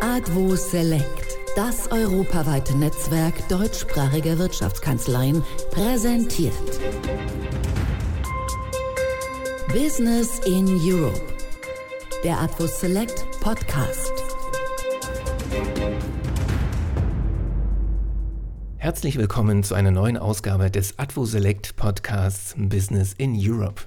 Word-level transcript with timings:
Advo 0.00 0.56
Select, 0.56 1.38
das 1.56 1.90
europaweite 1.90 2.76
Netzwerk 2.76 3.48
deutschsprachiger 3.48 4.38
Wirtschaftskanzleien, 4.38 5.42
präsentiert. 5.70 6.52
Business 9.68 10.40
in 10.40 10.66
Europe. 10.82 11.20
Der 12.22 12.38
Advo 12.38 12.66
Select 12.66 13.24
Podcast. 13.40 14.12
Herzlich 18.76 19.16
willkommen 19.16 19.62
zu 19.62 19.74
einer 19.74 19.92
neuen 19.92 20.18
Ausgabe 20.18 20.70
des 20.70 20.98
Advo 20.98 21.24
Select 21.24 21.76
Podcasts 21.76 22.54
Business 22.58 23.14
in 23.14 23.34
Europe. 23.34 23.82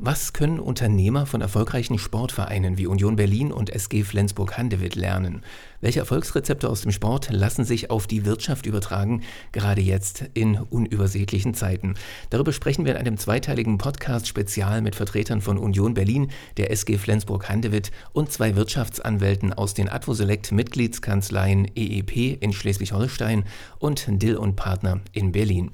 Was 0.00 0.32
können 0.32 0.60
Unternehmer 0.60 1.26
von 1.26 1.40
erfolgreichen 1.40 1.98
Sportvereinen 1.98 2.78
wie 2.78 2.86
Union 2.86 3.16
Berlin 3.16 3.50
und 3.50 3.70
SG 3.70 4.04
Flensburg-Handewitt 4.04 4.94
lernen? 4.94 5.42
Welche 5.80 5.98
Erfolgsrezepte 5.98 6.68
aus 6.70 6.82
dem 6.82 6.92
Sport 6.92 7.30
lassen 7.32 7.64
sich 7.64 7.90
auf 7.90 8.06
die 8.06 8.24
Wirtschaft 8.24 8.66
übertragen, 8.66 9.24
gerade 9.50 9.80
jetzt 9.80 10.26
in 10.34 10.56
unübersichtlichen 10.56 11.52
Zeiten? 11.52 11.94
Darüber 12.30 12.52
sprechen 12.52 12.84
wir 12.84 12.92
in 12.92 12.98
einem 12.98 13.16
zweiteiligen 13.16 13.76
Podcast-Spezial 13.76 14.82
mit 14.82 14.94
Vertretern 14.94 15.40
von 15.40 15.58
Union 15.58 15.94
Berlin, 15.94 16.30
der 16.58 16.70
SG 16.70 16.96
Flensburg-Handewitt 16.96 17.90
und 18.12 18.30
zwei 18.30 18.54
Wirtschaftsanwälten 18.54 19.52
aus 19.52 19.74
den 19.74 19.88
Advoselect-Mitgliedskanzleien 19.88 21.72
EEP 21.74 22.40
in 22.40 22.52
Schleswig-Holstein 22.52 23.46
und 23.80 24.06
Dill 24.22 24.36
und 24.36 24.54
Partner 24.54 25.00
in 25.12 25.32
Berlin. 25.32 25.72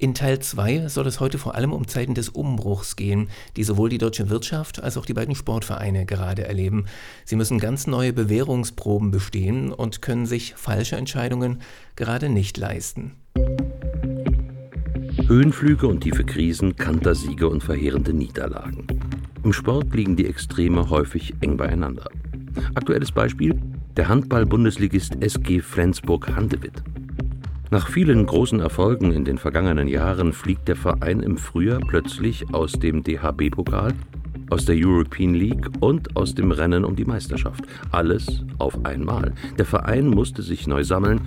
In 0.00 0.14
Teil 0.14 0.38
2 0.38 0.88
soll 0.88 1.06
es 1.06 1.20
heute 1.20 1.36
vor 1.36 1.56
allem 1.56 1.74
um 1.74 1.86
Zeiten 1.86 2.14
des 2.14 2.30
Umbruchs 2.30 2.96
gehen, 2.96 3.28
die 3.56 3.64
sowohl 3.64 3.90
die 3.90 3.98
deutsche 3.98 4.30
Wirtschaft 4.30 4.82
als 4.82 4.96
auch 4.96 5.04
die 5.04 5.12
beiden 5.12 5.34
Sportvereine 5.34 6.06
gerade 6.06 6.46
erleben. 6.46 6.86
Sie 7.26 7.36
müssen 7.36 7.58
ganz 7.58 7.86
neue 7.86 8.14
Bewährungsproben 8.14 9.10
bestehen 9.10 9.70
und 9.70 10.00
können 10.00 10.24
sich 10.24 10.54
falsche 10.56 10.96
Entscheidungen 10.96 11.60
gerade 11.96 12.30
nicht 12.30 12.56
leisten. 12.56 13.12
Höhenflüge 15.26 15.86
und 15.86 16.00
tiefe 16.00 16.24
Krisen, 16.24 16.76
Kantersiege 16.76 17.46
und 17.46 17.62
verheerende 17.62 18.14
Niederlagen. 18.14 18.86
Im 19.44 19.52
Sport 19.52 19.94
liegen 19.94 20.16
die 20.16 20.24
Extreme 20.24 20.88
häufig 20.88 21.34
eng 21.42 21.58
beieinander. 21.58 22.08
Aktuelles 22.74 23.12
Beispiel: 23.12 23.60
der 23.98 24.08
Handball-Bundesligist 24.08 25.22
SG 25.22 25.60
Flensburg-Handewitt. 25.60 26.82
Nach 27.72 27.86
vielen 27.86 28.26
großen 28.26 28.58
Erfolgen 28.58 29.12
in 29.12 29.24
den 29.24 29.38
vergangenen 29.38 29.86
Jahren 29.86 30.32
fliegt 30.32 30.66
der 30.66 30.74
Verein 30.74 31.20
im 31.20 31.36
Frühjahr 31.36 31.78
plötzlich 31.78 32.52
aus 32.52 32.72
dem 32.72 33.04
DHB-Pokal, 33.04 33.94
aus 34.50 34.64
der 34.64 34.74
European 34.76 35.34
League 35.34 35.68
und 35.78 36.16
aus 36.16 36.34
dem 36.34 36.50
Rennen 36.50 36.84
um 36.84 36.96
die 36.96 37.04
Meisterschaft. 37.04 37.62
Alles 37.92 38.44
auf 38.58 38.84
einmal. 38.84 39.32
Der 39.56 39.66
Verein 39.66 40.08
musste 40.08 40.42
sich 40.42 40.66
neu 40.66 40.82
sammeln 40.82 41.20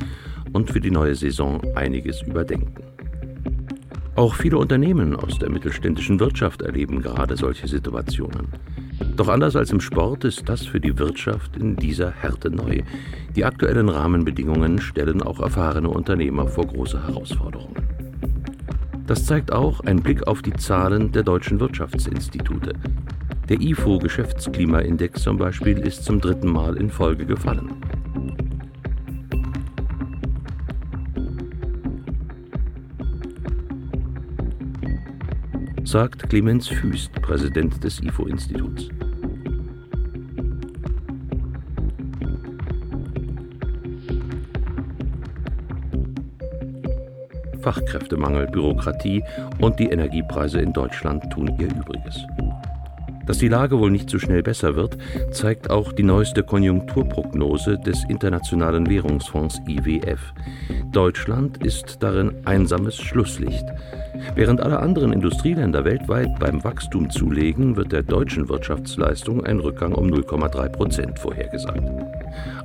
und 0.51 0.69
für 0.69 0.81
die 0.81 0.91
neue 0.91 1.15
Saison 1.15 1.61
einiges 1.75 2.21
überdenken. 2.23 2.75
Auch 4.15 4.35
viele 4.35 4.57
Unternehmen 4.57 5.15
aus 5.15 5.39
der 5.39 5.49
mittelständischen 5.49 6.19
Wirtschaft 6.19 6.61
erleben 6.61 7.01
gerade 7.01 7.37
solche 7.37 7.69
Situationen. 7.69 8.49
Doch 9.15 9.27
anders 9.27 9.55
als 9.55 9.71
im 9.71 9.79
Sport 9.79 10.23
ist 10.23 10.49
das 10.49 10.65
für 10.65 10.79
die 10.79 10.97
Wirtschaft 10.97 11.57
in 11.57 11.75
dieser 11.75 12.11
Härte 12.11 12.49
neu. 12.49 12.81
Die 13.35 13.45
aktuellen 13.45 13.89
Rahmenbedingungen 13.89 14.79
stellen 14.79 15.21
auch 15.21 15.39
erfahrene 15.39 15.89
Unternehmer 15.89 16.47
vor 16.47 16.67
große 16.67 17.07
Herausforderungen. 17.07 17.75
Das 19.05 19.25
zeigt 19.25 19.51
auch 19.51 19.81
ein 19.81 20.01
Blick 20.01 20.27
auf 20.27 20.41
die 20.41 20.53
Zahlen 20.53 21.11
der 21.11 21.23
deutschen 21.23 21.59
Wirtschaftsinstitute. 21.59 22.73
Der 23.49 23.59
IFO 23.59 23.99
Geschäftsklimaindex 23.99 25.23
zum 25.23 25.37
Beispiel 25.37 25.77
ist 25.79 26.05
zum 26.05 26.21
dritten 26.21 26.49
Mal 26.49 26.77
in 26.77 26.89
Folge 26.89 27.25
gefallen. 27.25 27.69
Sagt 35.93 36.27
Clemens 36.27 36.67
Füst, 36.67 37.13
Präsident 37.21 37.83
des 37.83 38.01
IFO-Instituts. 38.01 38.89
Fachkräftemangel, 47.61 48.47
Bürokratie 48.47 49.21
und 49.59 49.79
die 49.79 49.89
Energiepreise 49.89 50.61
in 50.61 50.73
Deutschland 50.73 51.31
tun 51.31 51.55
ihr 51.59 51.67
Übriges. 51.67 52.25
Dass 53.27 53.37
die 53.37 53.47
Lage 53.47 53.77
wohl 53.77 53.91
nicht 53.91 54.09
so 54.09 54.17
schnell 54.17 54.41
besser 54.41 54.75
wird, 54.75 54.97
zeigt 55.29 55.69
auch 55.69 55.93
die 55.93 56.01
neueste 56.01 56.41
Konjunkturprognose 56.41 57.77
des 57.77 58.03
Internationalen 58.09 58.89
Währungsfonds 58.89 59.61
IWF. 59.67 60.33
Deutschland 60.93 61.57
ist 61.65 62.03
darin 62.03 62.45
einsames 62.45 62.95
Schlusslicht. 62.97 63.65
Während 64.35 64.61
alle 64.61 64.79
anderen 64.79 65.11
Industrieländer 65.11 65.83
weltweit 65.85 66.39
beim 66.39 66.63
Wachstum 66.63 67.09
zulegen, 67.09 67.75
wird 67.75 67.91
der 67.91 68.03
deutschen 68.03 68.47
Wirtschaftsleistung 68.47 69.43
ein 69.43 69.59
Rückgang 69.59 69.95
um 69.95 70.07
0,3 70.07 70.69
Prozent 70.69 71.17
vorhergesagt. 71.17 71.89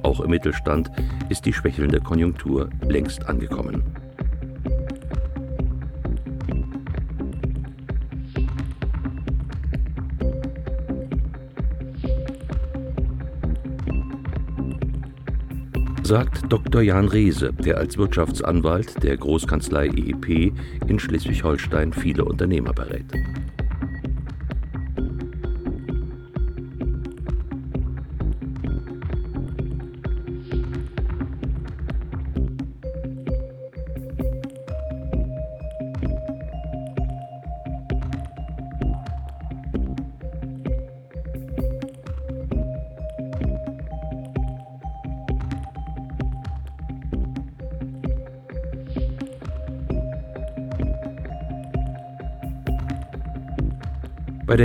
Auch 0.03 0.21
im 0.21 0.31
Mittelstand 0.31 0.91
ist 1.31 1.47
die 1.47 1.55
schwächelnde 1.55 2.01
Konjunktur 2.01 2.69
längst 2.87 3.27
angekommen. 3.27 3.83
Sagt 16.09 16.51
Dr. 16.51 16.81
Jan 16.81 17.07
Reese, 17.07 17.53
der 17.53 17.77
als 17.77 17.99
Wirtschaftsanwalt 17.99 19.03
der 19.03 19.15
Großkanzlei 19.19 19.89
EEP 19.89 20.55
in 20.87 20.99
Schleswig-Holstein 20.99 21.93
viele 21.93 22.25
Unternehmer 22.25 22.73
berät. 22.73 23.05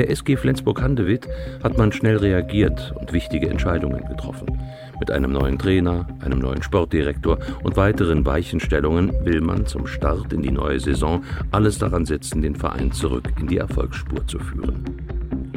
Der 0.04 0.10
SG 0.10 0.36
Flensburg-Handewitt 0.36 1.30
hat 1.64 1.78
man 1.78 1.94
schnell 1.94 2.18
reagiert 2.18 2.94
und 3.00 3.14
wichtige 3.14 3.50
Entscheidungen 3.50 4.06
getroffen. 4.06 4.48
Mit 5.00 5.10
einem 5.12 5.32
neuen 5.32 5.58
Trainer, 5.58 6.06
einem 6.20 6.40
neuen 6.40 6.62
Sportdirektor 6.62 7.38
und 7.64 7.78
weiteren 7.78 8.26
Weichenstellungen 8.26 9.14
will 9.24 9.40
man 9.40 9.66
zum 9.66 9.88
Start 9.88 10.34
in 10.34 10.42
die 10.42 10.52
neue 10.52 10.82
Saison 10.82 11.24
alles 11.52 11.78
daran 11.78 12.04
setzen, 12.04 12.42
den 12.42 12.56
Verein 12.56 12.92
zurück 12.92 13.30
in 13.40 13.48
die 13.48 13.58
Erfolgsspur 13.58 14.28
zu 14.28 14.40
führen. 14.40 14.84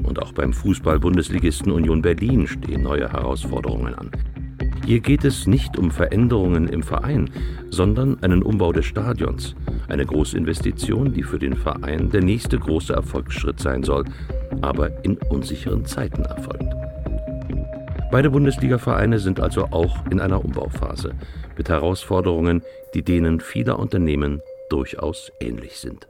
Und 0.05 0.23
auch 0.23 0.33
beim 0.33 0.53
Fußball-Bundesligisten 0.53 1.73
Union 1.73 2.01
Berlin 2.01 2.47
stehen 2.47 2.85
neue 2.85 3.11
Herausforderungen 3.13 3.97
an. 3.97 4.13
Hier 4.87 5.01
geht 5.01 5.25
es 5.25 5.49
nicht 5.49 5.77
um 5.77 5.91
Veränderungen 5.91 6.69
im 6.69 6.85
Verein, 6.85 7.31
sondern 7.71 8.23
einen 8.23 8.45
Umbau 8.45 8.71
des 8.71 8.87
Stadions. 8.87 9.57
Eine 9.89 10.07
große 10.07 10.37
Investition, 10.37 11.13
die 11.13 11.23
für 11.23 11.39
den 11.39 11.55
Verein 11.55 12.11
der 12.11 12.23
nächste 12.23 12.59
große 12.59 12.93
Erfolgsschritt 12.93 13.61
sein 13.61 13.83
soll, 13.83 14.05
aber 14.61 15.05
in 15.05 15.17
unsicheren 15.31 15.85
Zeiten 15.85 16.23
erfolgt. 16.23 16.75
Beide 18.11 18.31
Bundesliga-Vereine 18.31 19.19
sind 19.19 19.41
also 19.41 19.65
auch 19.67 20.07
in 20.11 20.21
einer 20.21 20.45
Umbauphase 20.45 21.13
mit 21.57 21.69
Herausforderungen, 21.69 22.63
die 22.95 23.03
denen 23.03 23.41
vieler 23.41 23.79
Unternehmen 23.79 24.41
durchaus 24.71 25.33
ähnlich 25.41 25.79
sind. 25.79 26.07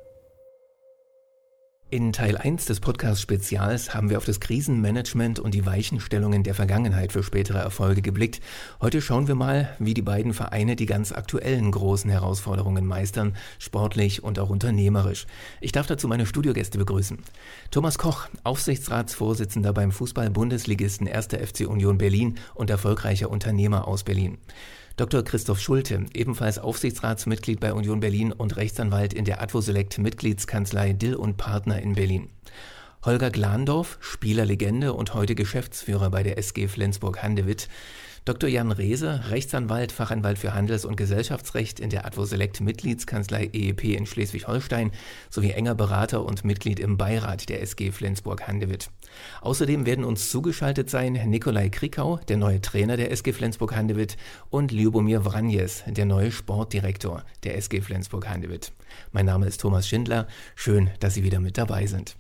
In 1.88 2.12
Teil 2.12 2.36
1 2.36 2.64
des 2.64 2.80
Podcast-Spezials 2.80 3.94
haben 3.94 4.10
wir 4.10 4.18
auf 4.18 4.24
das 4.24 4.40
Krisenmanagement 4.40 5.38
und 5.38 5.54
die 5.54 5.66
Weichenstellungen 5.66 6.42
der 6.42 6.56
Vergangenheit 6.56 7.12
für 7.12 7.22
spätere 7.22 7.58
Erfolge 7.58 8.02
geblickt. 8.02 8.40
Heute 8.80 9.00
schauen 9.00 9.28
wir 9.28 9.36
mal, 9.36 9.68
wie 9.78 9.94
die 9.94 10.02
beiden 10.02 10.34
Vereine 10.34 10.74
die 10.74 10.86
ganz 10.86 11.12
aktuellen 11.12 11.70
großen 11.70 12.10
Herausforderungen 12.10 12.86
meistern, 12.86 13.36
sportlich 13.60 14.24
und 14.24 14.40
auch 14.40 14.50
unternehmerisch. 14.50 15.28
Ich 15.60 15.70
darf 15.70 15.86
dazu 15.86 16.08
meine 16.08 16.26
Studiogäste 16.26 16.76
begrüßen. 16.76 17.18
Thomas 17.70 17.98
Koch, 17.98 18.26
Aufsichtsratsvorsitzender 18.42 19.72
beim 19.72 19.92
Fußball-Bundesligisten 19.92 21.06
1. 21.06 21.26
FC 21.26 21.68
Union 21.68 21.98
Berlin 21.98 22.34
und 22.54 22.68
erfolgreicher 22.68 23.30
Unternehmer 23.30 23.86
aus 23.86 24.02
Berlin. 24.02 24.38
Dr. 24.96 25.22
Christoph 25.22 25.60
Schulte, 25.60 26.06
ebenfalls 26.14 26.58
Aufsichtsratsmitglied 26.58 27.60
bei 27.60 27.74
Union 27.74 28.00
Berlin 28.00 28.32
und 28.32 28.56
Rechtsanwalt 28.56 29.12
in 29.12 29.26
der 29.26 29.42
Advoselect 29.42 29.98
Mitgliedskanzlei 29.98 30.94
Dill 30.94 31.16
und 31.16 31.36
Partner 31.36 31.82
in 31.82 31.94
Berlin. 31.94 32.30
Holger 33.04 33.30
Glandorf, 33.30 33.98
Spielerlegende 34.00 34.94
und 34.94 35.12
heute 35.12 35.34
Geschäftsführer 35.34 36.08
bei 36.08 36.22
der 36.22 36.38
SG 36.38 36.66
Flensburg-Handewitt. 36.66 37.68
Dr. 38.24 38.48
Jan 38.48 38.72
Rehse, 38.72 39.28
Rechtsanwalt, 39.28 39.92
Fachanwalt 39.92 40.38
für 40.38 40.54
Handels- 40.54 40.86
und 40.86 40.96
Gesellschaftsrecht 40.96 41.78
in 41.78 41.90
der 41.90 42.06
Advoselect 42.06 42.62
Mitgliedskanzlei 42.62 43.50
EEP 43.52 43.84
in 43.84 44.06
Schleswig-Holstein 44.06 44.92
sowie 45.28 45.50
enger 45.50 45.74
Berater 45.74 46.24
und 46.24 46.42
Mitglied 46.42 46.80
im 46.80 46.96
Beirat 46.96 47.50
der 47.50 47.60
SG 47.60 47.92
Flensburg-Handewitt. 47.92 48.88
Außerdem 49.40 49.86
werden 49.86 50.04
uns 50.04 50.30
zugeschaltet 50.30 50.90
sein 50.90 51.12
Nikolai 51.12 51.68
Krikau, 51.68 52.18
der 52.28 52.36
neue 52.36 52.60
Trainer 52.60 52.96
der 52.96 53.10
SG 53.10 53.32
Flensburg-Handewitt 53.32 54.16
und 54.50 54.72
Ljubomir 54.72 55.22
Vranjes, 55.22 55.84
der 55.86 56.04
neue 56.04 56.32
Sportdirektor 56.32 57.24
der 57.44 57.56
SG 57.56 57.80
Flensburg-Handewitt. 57.80 58.72
Mein 59.12 59.26
Name 59.26 59.46
ist 59.46 59.60
Thomas 59.60 59.88
Schindler. 59.88 60.26
Schön, 60.54 60.90
dass 61.00 61.14
Sie 61.14 61.24
wieder 61.24 61.40
mit 61.40 61.58
dabei 61.58 61.86
sind. 61.86 62.16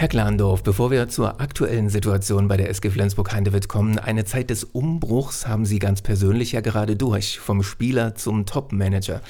Herr 0.00 0.08
Glandorf, 0.08 0.62
bevor 0.62 0.90
wir 0.90 1.10
zur 1.10 1.42
aktuellen 1.42 1.90
Situation 1.90 2.48
bei 2.48 2.56
der 2.56 2.70
SG 2.70 2.88
Flensburg-Handewitt 2.88 3.68
kommen, 3.68 3.98
eine 3.98 4.24
Zeit 4.24 4.48
des 4.48 4.64
Umbruchs 4.64 5.46
haben 5.46 5.66
Sie 5.66 5.78
ganz 5.78 6.00
persönlich 6.00 6.52
ja 6.52 6.62
gerade 6.62 6.96
durch, 6.96 7.38
vom 7.38 7.62
Spieler 7.62 8.14
zum 8.14 8.46
Top-Manager. 8.46 9.20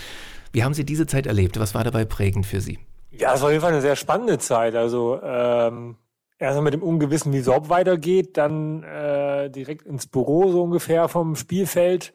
Wie 0.52 0.62
haben 0.62 0.72
Sie 0.72 0.84
diese 0.84 1.08
Zeit 1.08 1.26
erlebt? 1.26 1.58
Was 1.58 1.75
war 1.75 1.82
dabei 1.82 2.05
prägend 2.05 2.46
für 2.46 2.61
Sie? 2.61 2.78
Ja, 3.11 3.34
es 3.34 3.40
war 3.40 3.49
auf 3.49 3.50
jeden 3.50 3.62
Fall 3.62 3.72
eine 3.72 3.81
sehr 3.81 3.96
spannende 3.96 4.38
Zeit. 4.38 4.76
Also 4.76 5.20
ähm, 5.20 5.96
erstmal 6.38 6.62
mit 6.62 6.75
dem 6.75 6.84
Ungewissen, 6.84 7.32
wie 7.32 7.38
es 7.38 7.46
überhaupt 7.46 7.69
weitergeht, 7.69 8.37
dann 8.37 8.84
äh, 8.84 9.50
direkt 9.50 9.87
ins 9.87 10.06
Büro 10.06 10.52
so 10.52 10.62
ungefähr 10.62 11.08
vom 11.08 11.34
Spielfeld. 11.34 12.14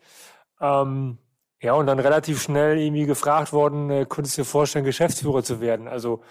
Ähm, 0.62 1.18
ja, 1.62 1.74
und 1.74 1.88
dann 1.88 2.00
relativ 2.00 2.42
schnell 2.42 2.78
irgendwie 2.78 3.06
gefragt 3.06 3.52
worden, 3.52 3.90
äh, 3.90 4.06
könntest 4.08 4.38
du 4.38 4.44
dir 4.44 4.48
vorstellen, 4.48 4.86
Geschäftsführer 4.86 5.44
zu 5.44 5.60
werden? 5.60 5.90
Also 5.90 6.22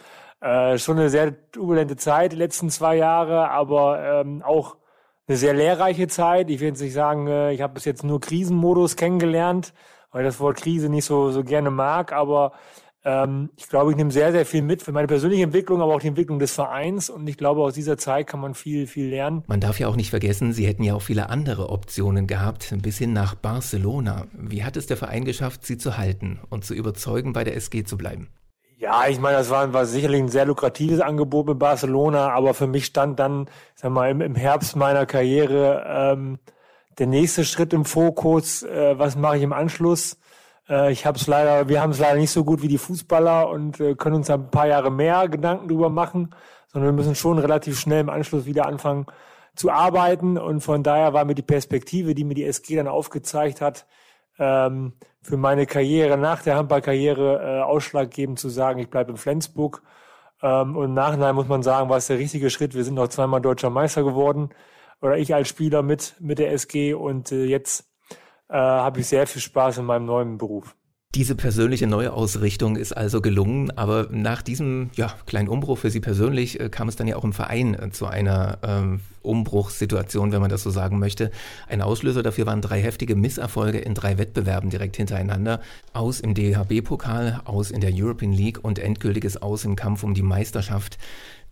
äh, 0.44 0.76
schon 0.76 0.98
eine 0.98 1.08
sehr 1.08 1.50
turbulente 1.52 1.96
Zeit, 1.96 2.32
die 2.32 2.36
letzten 2.36 2.68
zwei 2.68 2.96
Jahre, 2.96 3.50
aber 3.50 4.20
ähm, 4.20 4.42
auch 4.42 4.76
eine 5.26 5.38
sehr 5.38 5.54
lehrreiche 5.54 6.06
Zeit. 6.06 6.50
Ich 6.50 6.60
will 6.60 6.68
jetzt 6.68 6.82
nicht 6.82 6.92
sagen, 6.92 7.26
äh, 7.28 7.52
ich 7.52 7.62
habe 7.62 7.72
bis 7.72 7.86
jetzt 7.86 8.04
nur 8.04 8.20
Krisenmodus 8.20 8.96
kennengelernt, 8.96 9.72
weil 10.12 10.22
ich 10.22 10.28
das 10.28 10.40
Wort 10.40 10.58
Krise 10.58 10.90
nicht 10.90 11.06
so, 11.06 11.30
so 11.30 11.44
gerne 11.44 11.70
mag, 11.70 12.12
aber 12.12 12.52
ähm, 13.06 13.48
ich 13.56 13.70
glaube, 13.70 13.92
ich 13.92 13.96
nehme 13.96 14.10
sehr, 14.10 14.32
sehr 14.32 14.44
viel 14.44 14.60
mit 14.60 14.82
für 14.82 14.92
meine 14.92 15.06
persönliche 15.06 15.44
Entwicklung, 15.44 15.80
aber 15.80 15.94
auch 15.94 16.00
die 16.00 16.08
Entwicklung 16.08 16.38
des 16.38 16.52
Vereins. 16.52 17.08
Und 17.08 17.26
ich 17.26 17.38
glaube, 17.38 17.62
aus 17.62 17.72
dieser 17.72 17.96
Zeit 17.96 18.26
kann 18.26 18.40
man 18.40 18.52
viel, 18.52 18.86
viel 18.86 19.08
lernen. 19.08 19.44
Man 19.46 19.60
darf 19.60 19.80
ja 19.80 19.88
auch 19.88 19.96
nicht 19.96 20.10
vergessen, 20.10 20.52
Sie 20.52 20.66
hätten 20.66 20.82
ja 20.82 20.94
auch 20.94 21.02
viele 21.02 21.30
andere 21.30 21.70
Optionen 21.70 22.26
gehabt, 22.26 22.74
bis 22.82 22.98
hin 22.98 23.14
nach 23.14 23.34
Barcelona. 23.34 24.26
Wie 24.32 24.62
hat 24.62 24.76
es 24.76 24.86
der 24.86 24.98
Verein 24.98 25.24
geschafft, 25.24 25.64
Sie 25.64 25.78
zu 25.78 25.96
halten 25.96 26.40
und 26.50 26.66
zu 26.66 26.74
überzeugen, 26.74 27.32
bei 27.32 27.44
der 27.44 27.56
SG 27.56 27.84
zu 27.84 27.96
bleiben? 27.96 28.28
Ja, 28.78 29.06
ich 29.06 29.20
meine, 29.20 29.38
das 29.38 29.50
war, 29.50 29.72
war 29.72 29.86
sicherlich 29.86 30.20
ein 30.20 30.28
sehr 30.28 30.46
lukratives 30.46 31.00
Angebot 31.00 31.46
mit 31.46 31.58
Barcelona, 31.58 32.30
aber 32.30 32.54
für 32.54 32.66
mich 32.66 32.86
stand 32.86 33.20
dann, 33.20 33.48
sag 33.74 33.92
mal, 33.92 34.10
im, 34.10 34.20
im 34.20 34.34
Herbst 34.34 34.74
meiner 34.74 35.06
Karriere 35.06 35.84
ähm, 35.86 36.38
der 36.98 37.06
nächste 37.06 37.44
Schritt 37.44 37.72
im 37.72 37.84
Fokus. 37.84 38.62
Äh, 38.64 38.98
was 38.98 39.16
mache 39.16 39.36
ich 39.36 39.42
im 39.42 39.52
Anschluss? 39.52 40.18
Äh, 40.68 40.92
ich 40.92 41.06
habe 41.06 41.18
es 41.18 41.26
leider, 41.26 41.68
wir 41.68 41.80
haben 41.80 41.90
es 41.90 42.00
leider 42.00 42.18
nicht 42.18 42.32
so 42.32 42.44
gut 42.44 42.62
wie 42.62 42.68
die 42.68 42.78
Fußballer 42.78 43.48
und 43.48 43.78
äh, 43.80 43.94
können 43.94 44.16
uns 44.16 44.30
ein 44.30 44.50
paar 44.50 44.66
Jahre 44.66 44.90
mehr 44.90 45.28
Gedanken 45.28 45.68
drüber 45.68 45.88
machen, 45.88 46.34
sondern 46.72 46.90
wir 46.90 46.96
müssen 46.96 47.14
schon 47.14 47.38
relativ 47.38 47.78
schnell 47.78 48.00
im 48.00 48.10
Anschluss 48.10 48.44
wieder 48.44 48.66
anfangen 48.66 49.06
zu 49.54 49.70
arbeiten. 49.70 50.36
Und 50.36 50.62
von 50.62 50.82
daher 50.82 51.12
war 51.12 51.24
mir 51.24 51.36
die 51.36 51.42
Perspektive, 51.42 52.14
die 52.14 52.24
mir 52.24 52.34
die 52.34 52.44
SG 52.44 52.74
dann 52.76 52.88
aufgezeigt 52.88 53.60
hat, 53.60 53.86
ähm, 54.38 54.94
für 55.22 55.36
meine 55.36 55.66
Karriere 55.66 56.18
nach 56.18 56.42
der 56.42 56.56
Handballkarriere 56.56 57.40
äh, 57.42 57.62
ausschlaggebend 57.62 58.38
zu 58.38 58.48
sagen, 58.48 58.78
ich 58.80 58.90
bleibe 58.90 59.12
in 59.12 59.16
Flensburg. 59.16 59.82
Ähm, 60.42 60.76
und 60.76 60.94
Nachhinein 60.94 61.34
muss 61.34 61.48
man 61.48 61.62
sagen, 61.62 61.88
war 61.88 61.96
es 61.96 62.08
der 62.08 62.18
richtige 62.18 62.50
Schritt. 62.50 62.74
Wir 62.74 62.84
sind 62.84 62.94
noch 62.94 63.08
zweimal 63.08 63.40
deutscher 63.40 63.70
Meister 63.70 64.04
geworden 64.04 64.50
oder 65.00 65.18
ich 65.18 65.34
als 65.34 65.48
Spieler 65.48 65.82
mit 65.82 66.16
mit 66.20 66.38
der 66.38 66.52
SG 66.52 66.94
und 66.94 67.32
äh, 67.32 67.44
jetzt 67.44 67.90
äh, 68.48 68.56
habe 68.56 69.00
ich 69.00 69.06
sehr 69.06 69.26
viel 69.26 69.42
Spaß 69.42 69.78
in 69.78 69.84
meinem 69.84 70.06
neuen 70.06 70.38
Beruf. 70.38 70.76
Diese 71.14 71.36
persönliche 71.36 71.86
Neuausrichtung 71.86 72.76
ist 72.76 72.92
also 72.92 73.20
gelungen, 73.20 73.70
aber 73.78 74.08
nach 74.10 74.42
diesem 74.42 74.90
ja, 74.96 75.14
kleinen 75.26 75.48
Umbruch 75.48 75.78
für 75.78 75.90
Sie 75.90 76.00
persönlich 76.00 76.58
äh, 76.58 76.68
kam 76.68 76.88
es 76.88 76.96
dann 76.96 77.06
ja 77.06 77.16
auch 77.16 77.24
im 77.24 77.32
Verein 77.32 77.74
äh, 77.74 77.90
zu 77.90 78.06
einer 78.06 78.58
ähm, 78.62 79.00
Umbruchssituation, 79.24 80.32
wenn 80.32 80.40
man 80.40 80.50
das 80.50 80.62
so 80.62 80.70
sagen 80.70 80.98
möchte. 80.98 81.30
Ein 81.68 81.82
Auslöser 81.82 82.22
dafür 82.22 82.46
waren 82.46 82.60
drei 82.60 82.80
heftige 82.80 83.16
Misserfolge 83.16 83.78
in 83.78 83.94
drei 83.94 84.18
Wettbewerben 84.18 84.70
direkt 84.70 84.96
hintereinander. 84.96 85.60
Aus 85.92 86.20
im 86.20 86.34
DHB-Pokal, 86.34 87.42
aus 87.44 87.70
in 87.70 87.80
der 87.80 87.92
European 87.94 88.32
League 88.32 88.62
und 88.62 88.78
endgültiges 88.78 89.40
Aus 89.40 89.64
im 89.64 89.76
Kampf 89.76 90.02
um 90.02 90.14
die 90.14 90.22
Meisterschaft. 90.22 90.98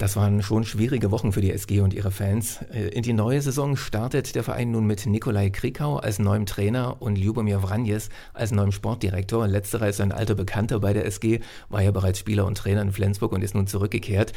Das 0.03 0.17
waren 0.17 0.43
schon 0.43 0.65
schwierige 0.65 1.13
Wochen 1.13 1.31
für 1.31 1.41
die 1.41 1.53
SG 1.53 1.81
und 1.81 1.95
ihre 1.95 2.11
Fans. 2.11 2.59
Äh, 2.73 2.89
in 2.89 3.05
die 3.05 3.13
neue 3.13 3.41
Saison 3.41 3.77
startet 3.77 4.35
der 4.35 4.43
Verein 4.43 4.73
nun 4.73 4.85
mit 4.85 5.07
Nikolai 5.07 5.51
Krikau 5.51 5.99
als 5.99 6.19
neuem 6.19 6.45
Trainer 6.45 7.01
und 7.01 7.17
Ljubomir 7.17 7.61
Vranjes 7.61 8.09
als 8.35 8.51
neuem 8.51 8.73
Sportdirektor. 8.73 9.47
Letzterer 9.47 9.89
ist 9.89 10.01
ein 10.01 10.11
alter 10.11 10.35
Bekannter 10.35 10.81
bei 10.81 10.93
der 10.93 11.07
SG, 11.07 11.39
war 11.69 11.83
ja 11.83 11.93
bereits 11.93 12.19
Spieler 12.19 12.47
und 12.47 12.59
Trainer 12.59 12.83
in 12.83 12.91
Flensburg 12.91 13.31
und 13.31 13.43
ist 13.43 13.55
nun 13.55 13.69
zurückgekehrt. 13.69 14.33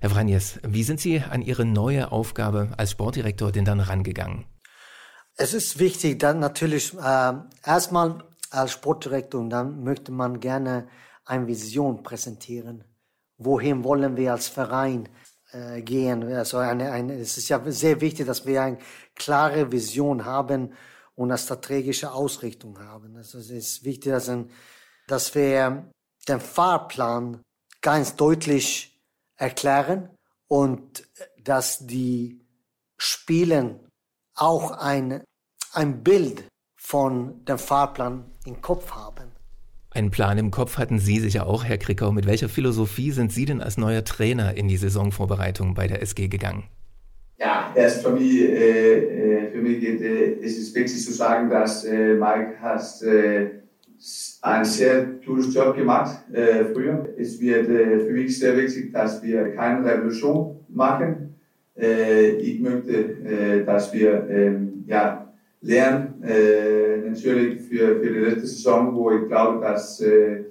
Herr 0.00 0.08
Vranjes, 0.08 0.58
wie 0.66 0.84
sind 0.84 1.00
Sie 1.00 1.20
an 1.20 1.42
Ihre 1.42 1.66
neue 1.66 2.12
Aufgabe 2.12 2.70
als 2.80 2.90
Sportdirektor 2.90 3.52
denn 3.52 3.64
dann 3.64 3.80
rangegangen? 3.80 4.46
Es 5.36 5.54
ist 5.54 5.78
wichtig, 5.78 6.18
dann 6.18 6.40
natürlich 6.40 6.94
äh, 6.94 7.32
erstmal 7.64 8.24
als 8.50 8.72
Sportdirektor 8.72 9.48
dann 9.48 9.84
möchte 9.84 10.10
man 10.10 10.40
gerne 10.40 10.88
eine 11.24 11.46
Vision 11.46 12.02
präsentieren 12.02 12.84
wohin 13.40 13.82
wollen 13.82 14.16
wir 14.16 14.32
als 14.32 14.48
Verein 14.48 15.08
äh, 15.52 15.82
gehen. 15.82 16.22
Also 16.32 16.58
eine, 16.58 16.92
eine, 16.92 17.14
es 17.14 17.36
ist 17.38 17.48
ja 17.48 17.60
sehr 17.70 18.00
wichtig, 18.00 18.26
dass 18.26 18.46
wir 18.46 18.62
eine 18.62 18.78
klare 19.14 19.72
Vision 19.72 20.24
haben 20.24 20.74
und 21.16 21.30
eine 21.30 21.38
strategische 21.38 22.12
Ausrichtung 22.12 22.78
haben. 22.78 23.16
Also 23.16 23.38
es 23.38 23.50
ist 23.50 23.84
wichtig, 23.84 24.12
dass, 24.12 24.28
ein, 24.28 24.50
dass 25.08 25.34
wir 25.34 25.90
den 26.28 26.40
Fahrplan 26.40 27.40
ganz 27.80 28.14
deutlich 28.14 29.02
erklären 29.36 30.10
und 30.46 31.08
dass 31.42 31.86
die 31.86 32.39
Spielen 33.02 33.80
auch 34.34 34.72
ein, 34.72 35.22
ein 35.72 36.02
Bild 36.02 36.44
von 36.76 37.42
dem 37.46 37.58
Fahrplan 37.58 38.26
im 38.44 38.60
Kopf 38.60 38.92
haben. 38.92 39.32
Einen 39.92 40.10
Plan 40.10 40.36
im 40.36 40.50
Kopf 40.50 40.76
hatten 40.76 40.98
Sie 40.98 41.18
sicher 41.18 41.46
auch, 41.46 41.64
Herr 41.64 41.78
Krickau. 41.78 42.12
Mit 42.12 42.26
welcher 42.26 42.50
Philosophie 42.50 43.10
sind 43.10 43.32
Sie 43.32 43.46
denn 43.46 43.62
als 43.62 43.78
neuer 43.78 44.04
Trainer 44.04 44.54
in 44.54 44.68
die 44.68 44.76
Saisonvorbereitung 44.76 45.72
bei 45.72 45.86
der 45.86 46.02
SG 46.02 46.28
gegangen? 46.28 46.64
Ja, 47.38 47.72
erst 47.74 48.02
für 48.02 48.10
mich, 48.10 48.38
äh, 48.38 49.46
äh, 49.46 49.50
für 49.50 49.62
mich 49.62 49.82
äh, 49.82 50.32
ist 50.34 50.58
es 50.58 50.74
wichtig 50.74 51.02
zu 51.02 51.12
sagen, 51.14 51.48
dass 51.48 51.86
äh, 51.86 52.16
Mike 52.16 52.60
hat 52.60 53.00
äh, 53.00 53.62
einen 54.42 54.64
sehr 54.66 55.06
guten 55.24 55.50
Job 55.50 55.74
gemacht 55.74 56.30
äh, 56.34 56.66
früher. 56.66 57.08
Es 57.16 57.40
wird 57.40 57.66
für 57.66 58.12
mich 58.12 58.38
sehr 58.38 58.58
wichtig, 58.58 58.92
dass 58.92 59.22
wir 59.22 59.54
keine 59.54 59.86
Revolution 59.86 60.60
machen. 60.68 61.29
Ich 61.76 62.60
möchte, 62.60 63.64
dass 63.64 63.92
wir 63.92 64.26
ja, 64.86 65.30
lernen, 65.62 66.22
äh, 66.22 67.08
natürlich 67.08 67.60
für, 67.62 68.00
für 68.00 68.12
die 68.12 68.18
letzte 68.18 68.46
Saison, 68.46 68.94
wo 68.94 69.10
ich 69.10 69.28
glaube, 69.28 69.60
dass, 69.60 70.00
äh, 70.00 70.44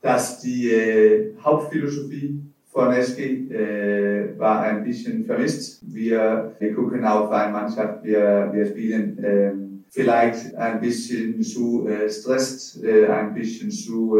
dass 0.00 0.40
die 0.40 0.70
äh, 0.70 1.34
Hauptphilosophie 1.42 2.40
von 2.68 2.92
SG 2.92 3.50
äh, 3.50 4.38
war 4.38 4.62
ein 4.62 4.84
bisschen 4.84 5.24
vermisst. 5.24 5.80
Wir, 5.82 6.52
wir 6.58 6.74
gucken 6.74 7.04
auf 7.04 7.30
eine 7.30 7.52
Mannschaft, 7.52 8.04
wir, 8.04 8.50
wir 8.52 8.66
spielen 8.66 9.18
äh, 9.18 9.52
vielleicht 9.90 10.54
ein 10.54 10.80
bisschen 10.80 11.42
zu 11.42 11.88
äh, 11.88 12.08
stresst, 12.08 12.82
äh, 12.82 13.06
ein 13.08 13.34
bisschen 13.34 13.70
zu, 13.70 14.16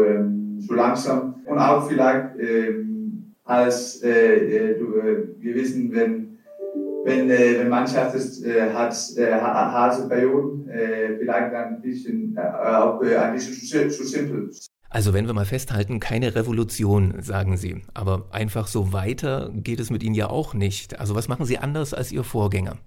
zu 0.65 0.73
langsam 0.73 1.35
und 1.45 1.57
auch 1.57 1.89
vielleicht 1.89 2.31
als 3.43 3.99
du, 3.99 4.07
wir 5.39 5.55
wissen, 5.55 5.91
wenn 5.91 6.20
wenn, 7.03 7.29
äh, 7.29 7.59
wenn 7.59 7.69
Mannschaft 7.69 8.15
ist, 8.15 8.43
äh, 8.45 8.71
hat 8.71 8.95
äh, 9.17 9.31
harte 9.33 10.07
Perioden, 10.07 10.69
äh, 10.69 11.17
vielleicht 11.17 11.53
ein 11.53 11.81
bisschen, 11.81 12.37
äh, 12.37 12.41
auch 12.41 13.01
äh, 13.03 13.15
ein 13.15 13.33
bisschen 13.33 13.53
zu, 13.53 13.89
zu 13.89 14.03
simpel. 14.03 14.49
Also 14.89 15.13
wenn 15.13 15.25
wir 15.25 15.33
mal 15.33 15.45
festhalten, 15.45 16.01
keine 16.01 16.35
Revolution, 16.35 17.21
sagen 17.21 17.55
Sie. 17.55 17.77
Aber 17.93 18.27
einfach 18.31 18.67
so 18.67 18.91
weiter 18.91 19.49
geht 19.55 19.79
es 19.79 19.89
mit 19.89 20.03
Ihnen 20.03 20.15
ja 20.15 20.29
auch 20.29 20.53
nicht. 20.53 20.99
Also 20.99 21.15
was 21.15 21.29
machen 21.29 21.45
Sie 21.45 21.57
anders 21.57 21.93
als 21.93 22.11
Ihr 22.11 22.23
Vorgänger? 22.23 22.77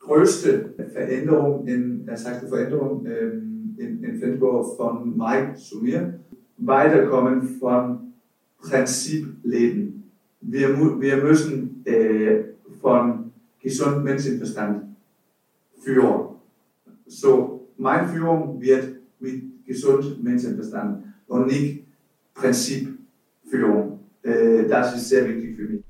Größte 0.00 0.74
Veränderung 0.92 1.66
in, 1.66 2.06
er 2.06 2.18
sagte 2.18 2.46
Veränderung 2.46 3.06
ähm, 3.06 3.74
in, 3.78 4.04
in 4.04 4.18
Flensburg 4.18 4.76
von 4.76 5.16
Mike 5.16 5.54
zu 5.54 5.78
mir, 5.78 6.20
weiterkommen 6.58 7.42
von 7.58 8.12
Prinzip 8.58 9.38
leben. 9.42 10.12
Wir, 10.42 10.78
wir 11.00 11.16
müssen 11.16 11.82
äh, 11.86 12.55
von 12.80 13.32
gesundem 13.60 14.04
Menschenverstand 14.04 14.96
führen. 15.80 16.36
So, 17.06 17.68
meine 17.76 18.08
Führung 18.08 18.60
wird 18.60 18.96
mit 19.20 19.64
gesund 19.66 20.22
Menschenverstand 20.22 21.04
und 21.26 21.46
nicht 21.46 21.84
Prinzipführung. 22.34 24.00
Äh, 24.22 24.66
das 24.68 24.96
ist 24.96 25.08
sehr 25.08 25.28
wichtig 25.28 25.56
für 25.56 25.62
mich. 25.62 25.82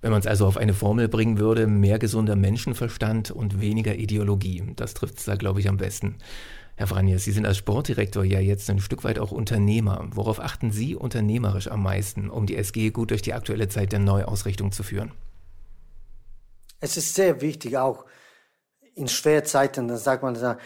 Wenn 0.00 0.12
man 0.12 0.20
es 0.20 0.26
also 0.26 0.46
auf 0.46 0.56
eine 0.56 0.74
Formel 0.74 1.08
bringen 1.08 1.38
würde, 1.38 1.66
mehr 1.66 1.98
gesunder 1.98 2.36
Menschenverstand 2.36 3.32
und 3.32 3.60
weniger 3.60 3.96
Ideologie, 3.96 4.62
das 4.76 4.94
trifft 4.94 5.18
es 5.18 5.24
da, 5.24 5.34
glaube 5.34 5.60
ich, 5.60 5.68
am 5.68 5.76
besten. 5.76 6.16
Herr 6.76 6.86
Vranjes, 6.86 7.24
Sie 7.24 7.32
sind 7.32 7.44
als 7.44 7.56
Sportdirektor 7.56 8.22
ja 8.22 8.38
jetzt 8.38 8.70
ein 8.70 8.78
Stück 8.78 9.02
weit 9.02 9.18
auch 9.18 9.32
Unternehmer. 9.32 10.06
Worauf 10.12 10.38
achten 10.38 10.70
Sie 10.70 10.94
unternehmerisch 10.94 11.68
am 11.68 11.82
meisten, 11.82 12.30
um 12.30 12.46
die 12.46 12.54
SG 12.54 12.90
gut 12.90 13.10
durch 13.10 13.22
die 13.22 13.34
aktuelle 13.34 13.68
Zeit 13.68 13.90
der 13.90 13.98
Neuausrichtung 13.98 14.70
zu 14.70 14.84
führen? 14.84 15.10
Es 16.80 16.96
ist 16.96 17.14
sehr 17.14 17.40
wichtig, 17.40 17.76
auch 17.76 18.04
in 18.94 19.08
Schwerzeiten, 19.08 19.88
da 19.88 19.96
sagt 19.96 20.22
man, 20.22 20.58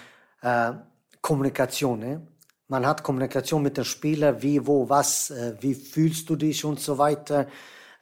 äh, 0.43 0.73
Kommunikation. 1.21 1.99
Ne? 2.01 2.27
Man 2.69 2.87
hat 2.87 3.03
Kommunikation 3.03 3.63
mit 3.63 3.77
dem 3.77 3.85
Spieler, 3.85 4.43
wie, 4.43 4.67
wo, 4.67 4.89
was, 4.89 5.31
äh, 5.31 5.55
wie 5.61 5.75
fühlst 5.75 6.29
du 6.29 6.37
dich 6.37 6.65
und 6.65 6.81
so 6.81 6.99
weiter. 6.99 7.47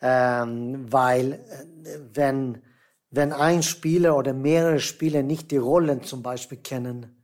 Ähm, 0.03 0.87
weil 0.91 1.33
äh, 1.33 1.99
wenn, 2.15 2.63
wenn 3.11 3.33
ein 3.33 3.63
Spieler 3.63 4.17
oder 4.17 4.33
mehrere 4.33 4.81
Spieler 4.81 5.23
nicht 5.23 5.51
die 5.51 5.59
Rollen 5.59 6.03
zum 6.03 6.23
Beispiel 6.23 6.59
kennen 6.59 7.17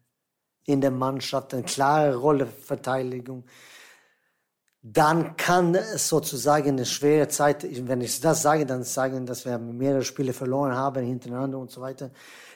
in 0.66 0.81
der 0.81 0.90
Mannschaft, 0.90 1.55
eine 1.55 1.62
klare 1.62 2.16
Rolleverteidigung, 2.16 3.45
dann 4.93 5.37
kann 5.37 5.75
es 5.75 6.09
sozusagen 6.09 6.69
eine 6.69 6.87
schwere 6.87 7.26
Zeit, 7.26 7.66
wenn 7.88 8.00
ich 8.00 8.21
das 8.21 8.43
sage, 8.43 8.66
dann 8.66 8.85
sagen, 8.85 9.26
dass 9.26 9.45
wir 9.45 9.59
mehrere 9.59 10.05
Spiele 10.05 10.33
verloren 10.33 10.76
haben 10.76 11.05
hintereinander 11.05 11.59
und 11.59 11.73
so 11.73 11.81
weiter, 11.81 12.12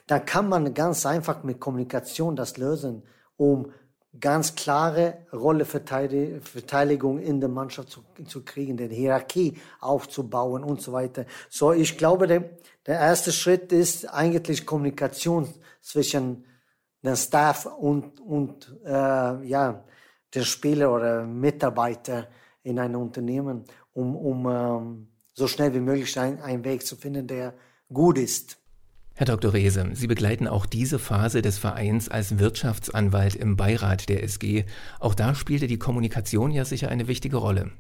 dann 0.07 0.25
kann 0.25 0.49
man 0.49 0.73
ganz 0.73 1.05
einfach 1.07 1.43
mit 1.43 1.59
Kommunikation 1.59 2.37
das 2.37 2.57
lösen, 2.57 3.03
um 3.37 3.73
ganz 4.21 4.55
klare 4.55 5.27
Rolleverteidigung 5.33 7.19
in 7.19 7.41
der 7.41 7.49
Mannschaft 7.49 7.91
zu, 7.91 8.05
zu 8.27 8.45
kriegen, 8.45 8.77
die 8.77 8.87
Hierarchie 8.87 9.59
aufzubauen 9.81 10.63
und 10.63 10.81
so 10.81 10.93
weiter. 10.93 11.27
So, 11.49 11.73
ich 11.73 11.99
glaube, 11.99 12.29
der, 12.29 12.51
der 12.87 13.01
erste 13.01 13.33
Schritt 13.33 13.73
ist 13.73 14.05
eigentlich 14.09 14.65
Kommunikation 14.65 15.53
zwischen 15.81 16.45
dem 17.03 17.17
Staff 17.17 17.67
und, 17.67 18.21
und 18.21 18.73
äh, 18.85 19.45
ja, 19.47 19.83
den 20.35 20.45
Spieler 20.45 20.93
oder 20.93 21.25
Mitarbeiter 21.25 22.29
in 22.63 22.79
einem 22.79 23.01
Unternehmen, 23.01 23.65
um, 23.93 24.17
um 24.17 24.47
ähm, 24.49 25.09
so 25.33 25.47
schnell 25.47 25.75
wie 25.75 25.81
möglich 25.81 26.19
einen 26.19 26.65
Weg 26.65 26.87
zu 26.87 26.97
finden, 26.97 27.27
der 27.27 27.55
gut 27.93 28.19
ist. 28.19 28.59
Herr 29.15 29.27
Dr. 29.27 29.53
Rehse, 29.53 29.91
Sie 29.93 30.07
begleiten 30.07 30.49
auch 30.49 30.65
diese 30.65 30.99
Phase 30.99 31.43
des 31.43 31.59
Vereins 31.59 32.09
als 32.09 32.39
Wirtschaftsanwalt 32.39 33.35
im 33.35 33.57
Beirat 33.57 34.09
der 34.09 34.23
SG. 34.23 34.65
Auch 34.99 35.15
da 35.15 35.35
spielte 35.35 35.67
die 35.67 35.79
Kommunikation 35.79 36.51
ja 36.51 36.65
sicher 36.65 36.89
eine 36.89 37.07
wichtige 37.07 37.37
Rolle. 37.37 37.71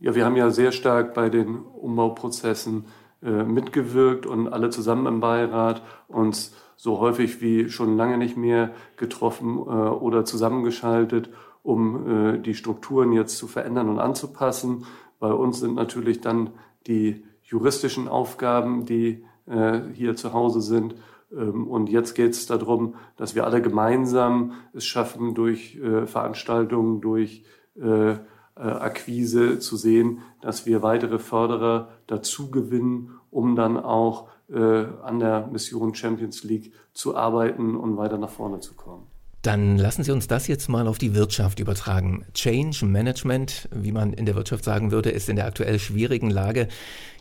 Ja, 0.00 0.14
wir 0.14 0.24
haben 0.24 0.36
ja 0.36 0.50
sehr 0.50 0.72
stark 0.72 1.14
bei 1.14 1.28
den 1.28 1.58
Umbauprozessen 1.58 2.86
äh, 3.22 3.44
mitgewirkt 3.44 4.26
und 4.26 4.48
alle 4.48 4.70
zusammen 4.70 5.06
im 5.06 5.20
Beirat 5.20 5.82
uns 6.08 6.54
so 6.76 6.98
häufig 6.98 7.42
wie 7.42 7.68
schon 7.68 7.96
lange 7.98 8.16
nicht 8.16 8.38
mehr 8.38 8.72
getroffen 8.96 9.58
äh, 9.58 9.60
oder 9.60 10.24
zusammengeschaltet, 10.24 11.30
um 11.62 12.34
äh, 12.34 12.38
die 12.38 12.54
Strukturen 12.54 13.12
jetzt 13.12 13.36
zu 13.36 13.46
verändern 13.46 13.88
und 13.88 13.98
anzupassen. 13.98 14.86
Bei 15.18 15.32
uns 15.32 15.60
sind 15.60 15.74
natürlich 15.74 16.20
dann 16.20 16.50
die 16.86 17.24
juristischen 17.42 18.08
Aufgaben, 18.08 18.86
die 18.86 19.24
äh, 19.46 19.80
hier 19.92 20.16
zu 20.16 20.32
Hause 20.32 20.60
sind. 20.60 20.94
Ähm, 21.32 21.66
und 21.66 21.88
jetzt 21.88 22.14
geht 22.14 22.32
es 22.32 22.46
darum, 22.46 22.94
dass 23.16 23.34
wir 23.34 23.44
alle 23.44 23.60
gemeinsam 23.60 24.52
es 24.72 24.84
schaffen, 24.84 25.34
durch 25.34 25.76
äh, 25.76 26.06
Veranstaltungen, 26.06 27.00
durch 27.00 27.44
äh, 27.80 28.16
Akquise 28.54 29.58
zu 29.58 29.76
sehen, 29.76 30.18
dass 30.42 30.66
wir 30.66 30.82
weitere 30.82 31.18
Förderer 31.18 31.88
dazu 32.06 32.50
gewinnen, 32.50 33.12
um 33.30 33.56
dann 33.56 33.78
auch 33.78 34.28
an 34.52 35.20
der 35.20 35.46
Mission 35.46 35.94
Champions 35.94 36.42
League 36.42 36.72
zu 36.92 37.16
arbeiten 37.16 37.76
und 37.76 37.96
weiter 37.96 38.18
nach 38.18 38.28
vorne 38.28 38.58
zu 38.58 38.74
kommen. 38.74 39.09
Dann 39.42 39.78
lassen 39.78 40.04
Sie 40.04 40.12
uns 40.12 40.26
das 40.26 40.48
jetzt 40.48 40.68
mal 40.68 40.86
auf 40.86 40.98
die 40.98 41.14
Wirtschaft 41.14 41.60
übertragen. 41.60 42.26
Change 42.34 42.84
Management, 42.84 43.70
wie 43.74 43.92
man 43.92 44.12
in 44.12 44.26
der 44.26 44.34
Wirtschaft 44.34 44.64
sagen 44.64 44.90
würde, 44.92 45.10
ist 45.10 45.30
in 45.30 45.36
der 45.36 45.46
aktuell 45.46 45.78
schwierigen 45.78 46.30
Lage 46.30 46.68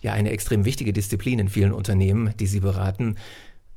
ja 0.01 0.11
eine 0.11 0.31
extrem 0.31 0.65
wichtige 0.65 0.91
Disziplin 0.91 1.39
in 1.39 1.47
vielen 1.47 1.71
Unternehmen, 1.71 2.33
die 2.37 2.47
Sie 2.47 2.59
beraten. 2.59 3.15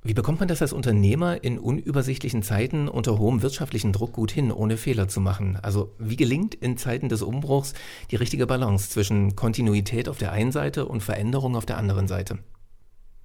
Wie 0.03 0.15
bekommt 0.15 0.41
man 0.41 0.49
das 0.49 0.61
als 0.61 0.73
Unternehmer 0.73 1.45
in 1.45 1.61
unübersichtlichen 1.61 2.43
Zeiten 2.43 2.89
unter 2.89 3.21
hohem 3.21 3.43
wirtschaftlichen 3.43 3.93
Druck 3.93 4.13
gut 4.13 4.33
hin, 4.33 4.51
ohne 4.51 4.77
Fehler 4.77 5.07
zu 5.07 5.21
machen? 5.21 5.57
Also 5.63 5.95
wie 6.01 6.17
gelingt 6.17 6.57
in 6.57 6.77
Zeiten 6.77 7.09
des 7.09 7.23
Umbruchs 7.23 7.75
die 8.11 8.17
richtige 8.17 8.49
Balance 8.49 8.91
zwischen 8.91 9.37
Kontinuität 9.37 10.09
auf 10.09 10.19
der 10.19 10.33
einen 10.33 10.51
Seite 10.51 10.87
und 10.87 11.05
Veränderung 11.05 11.55
auf 11.55 11.67
der 11.67 11.79
anderen 11.79 12.09
Seite? 12.09 12.41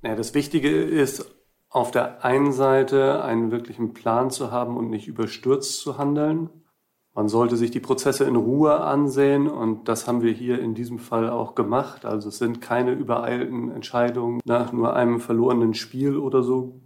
Ja, 0.03 0.15
das 0.15 0.36
Wichtige 0.36 0.69
ist 0.69 1.25
auf 1.69 1.91
der 1.91 2.24
einen 2.24 2.51
Seite 2.51 3.24
einen 3.24 3.51
wirklichen 3.51 3.93
Plan 3.93 4.31
zu 4.31 4.51
haben 4.51 4.77
und 4.77 4.89
nicht 4.89 5.07
überstürzt 5.07 5.79
zu 5.79 5.97
handeln. 5.97 6.50
Man 7.13 7.29
sollte 7.29 7.57
sich 7.57 7.71
die 7.71 7.79
Prozesse 7.79 8.25
in 8.25 8.36
Ruhe 8.36 8.79
ansehen 8.79 9.47
und 9.47 9.88
das 9.88 10.07
haben 10.07 10.21
wir 10.21 10.31
hier 10.31 10.59
in 10.59 10.75
diesem 10.75 11.00
Fall 11.00 11.29
auch 11.29 11.55
gemacht. 11.55 12.05
Also 12.05 12.29
es 12.29 12.38
sind 12.38 12.62
keine 12.62 12.91
übereilten 12.91 13.71
Entscheidungen 13.71 14.39
nach 14.45 14.71
nur 14.71 14.95
einem 14.95 15.19
verlorenen 15.19 15.74
Spiel 15.74 16.17
oder 16.17 16.43
so 16.43 16.79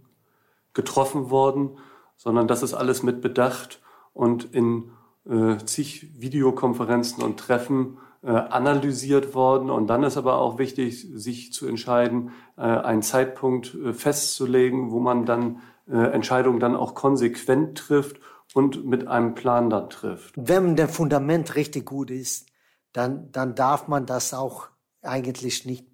getroffen 0.72 1.30
worden, 1.30 1.78
sondern 2.16 2.48
das 2.48 2.62
ist 2.62 2.72
alles 2.72 3.02
mit 3.02 3.20
Bedacht 3.20 3.82
und 4.14 4.44
in 4.54 4.92
äh, 5.28 5.58
zig 5.58 6.18
Videokonferenzen 6.18 7.22
und 7.22 7.38
Treffen 7.38 7.98
analysiert 8.28 9.34
worden. 9.34 9.70
Und 9.70 9.88
dann 9.88 10.04
ist 10.04 10.16
aber 10.16 10.38
auch 10.38 10.58
wichtig, 10.58 11.08
sich 11.14 11.52
zu 11.52 11.66
entscheiden, 11.66 12.30
äh, 12.56 12.62
einen 12.62 13.02
Zeitpunkt 13.02 13.74
äh, 13.74 13.92
festzulegen, 13.92 14.90
wo 14.90 15.00
man 15.00 15.26
dann 15.26 15.60
Entscheidungen 15.88 16.60
dann 16.60 16.76
auch 16.76 16.94
konsequent 16.94 17.76
trifft 17.76 18.20
und 18.54 18.86
mit 18.86 19.08
einem 19.08 19.34
Plan 19.34 19.68
dann 19.68 19.90
trifft. 19.90 20.32
Wenn 20.36 20.76
der 20.76 20.88
Fundament 20.88 21.56
richtig 21.56 21.86
gut 21.86 22.12
ist, 22.12 22.46
dann, 22.92 23.32
dann 23.32 23.56
darf 23.56 23.88
man 23.88 24.06
das 24.06 24.32
auch 24.32 24.68
eigentlich 25.02 25.66
nicht 25.66 25.86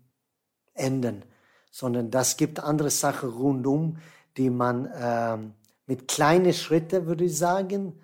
ändern, 0.74 1.24
sondern 1.70 2.10
das 2.10 2.36
gibt 2.36 2.60
andere 2.60 2.90
Sachen 2.90 3.30
rundum, 3.30 3.96
die 4.36 4.50
man 4.50 4.86
äh, 4.86 5.38
mit 5.86 6.06
kleinen 6.06 6.52
Schritten, 6.52 7.06
würde 7.06 7.24
ich 7.24 7.36
sagen, 7.36 7.98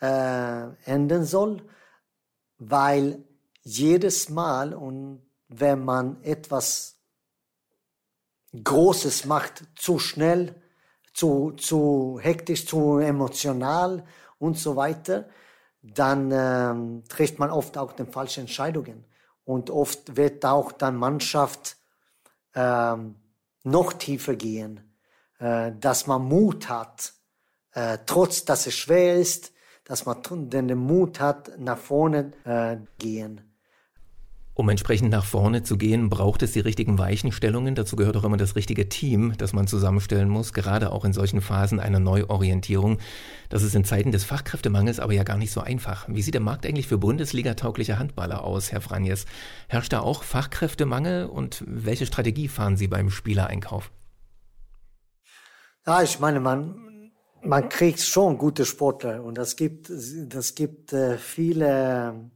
äh, 0.00 0.64
ändern 0.84 1.24
soll, 1.24 1.62
weil 2.58 3.24
jedes 3.62 4.28
Mal 4.28 4.74
und 4.74 5.22
wenn 5.48 5.84
man 5.84 6.22
etwas 6.22 6.98
Großes 8.52 9.24
macht, 9.24 9.64
zu 9.76 9.98
schnell, 9.98 10.60
zu, 11.14 11.52
zu 11.52 12.18
hektisch, 12.20 12.66
zu 12.66 12.98
emotional 12.98 14.04
und 14.38 14.58
so 14.58 14.76
weiter, 14.76 15.28
dann 15.82 16.30
ähm, 16.32 17.04
trifft 17.08 17.38
man 17.38 17.50
oft 17.50 17.76
auch 17.76 17.92
die 17.92 18.04
falschen 18.04 18.40
Entscheidungen. 18.40 19.04
Und 19.44 19.70
oft 19.70 20.16
wird 20.16 20.44
auch 20.44 20.72
dann 20.72 20.96
Mannschaft 20.96 21.76
ähm, 22.54 23.16
noch 23.64 23.92
tiefer 23.94 24.36
gehen, 24.36 24.94
äh, 25.38 25.72
dass 25.78 26.06
man 26.06 26.22
Mut 26.22 26.68
hat, 26.68 27.12
äh, 27.72 27.98
trotz 28.06 28.44
dass 28.44 28.66
es 28.66 28.74
schwer 28.74 29.16
ist, 29.16 29.52
dass 29.84 30.06
man 30.06 30.22
den 30.50 30.78
Mut 30.78 31.18
hat, 31.18 31.58
nach 31.58 31.78
vorne 31.78 32.32
äh, 32.44 32.76
gehen. 32.98 33.51
Um 34.54 34.68
entsprechend 34.68 35.10
nach 35.10 35.24
vorne 35.24 35.62
zu 35.62 35.78
gehen, 35.78 36.10
braucht 36.10 36.42
es 36.42 36.52
die 36.52 36.60
richtigen 36.60 36.98
Weichenstellungen. 36.98 37.74
Dazu 37.74 37.96
gehört 37.96 38.18
auch 38.18 38.24
immer 38.24 38.36
das 38.36 38.54
richtige 38.54 38.86
Team, 38.90 39.32
das 39.38 39.54
man 39.54 39.66
zusammenstellen 39.66 40.28
muss, 40.28 40.52
gerade 40.52 40.92
auch 40.92 41.06
in 41.06 41.14
solchen 41.14 41.40
Phasen 41.40 41.80
einer 41.80 42.00
Neuorientierung. 42.00 42.98
Das 43.48 43.62
ist 43.62 43.74
in 43.74 43.84
Zeiten 43.84 44.12
des 44.12 44.24
Fachkräftemangels 44.24 45.00
aber 45.00 45.14
ja 45.14 45.22
gar 45.22 45.38
nicht 45.38 45.52
so 45.52 45.62
einfach. 45.62 46.06
Wie 46.08 46.20
sieht 46.20 46.34
der 46.34 46.42
Markt 46.42 46.66
eigentlich 46.66 46.86
für 46.86 46.98
Bundesliga-taugliche 46.98 47.98
Handballer 47.98 48.44
aus, 48.44 48.72
Herr 48.72 48.82
Franjes? 48.82 49.24
Herrscht 49.68 49.94
da 49.94 50.00
auch 50.00 50.22
Fachkräftemangel 50.22 51.26
und 51.26 51.64
welche 51.66 52.04
Strategie 52.04 52.48
fahren 52.48 52.76
Sie 52.76 52.88
beim 52.88 53.08
Spielereinkauf? 53.08 53.90
Ja, 55.86 56.02
ich 56.02 56.20
meine, 56.20 56.40
man, 56.40 57.10
man 57.42 57.70
kriegt 57.70 58.00
schon 58.00 58.36
gute 58.36 58.66
Sportler 58.66 59.24
und 59.24 59.38
das 59.38 59.56
gibt, 59.56 59.90
das 59.90 60.54
gibt 60.54 60.92
äh, 60.92 61.16
viele 61.16 62.30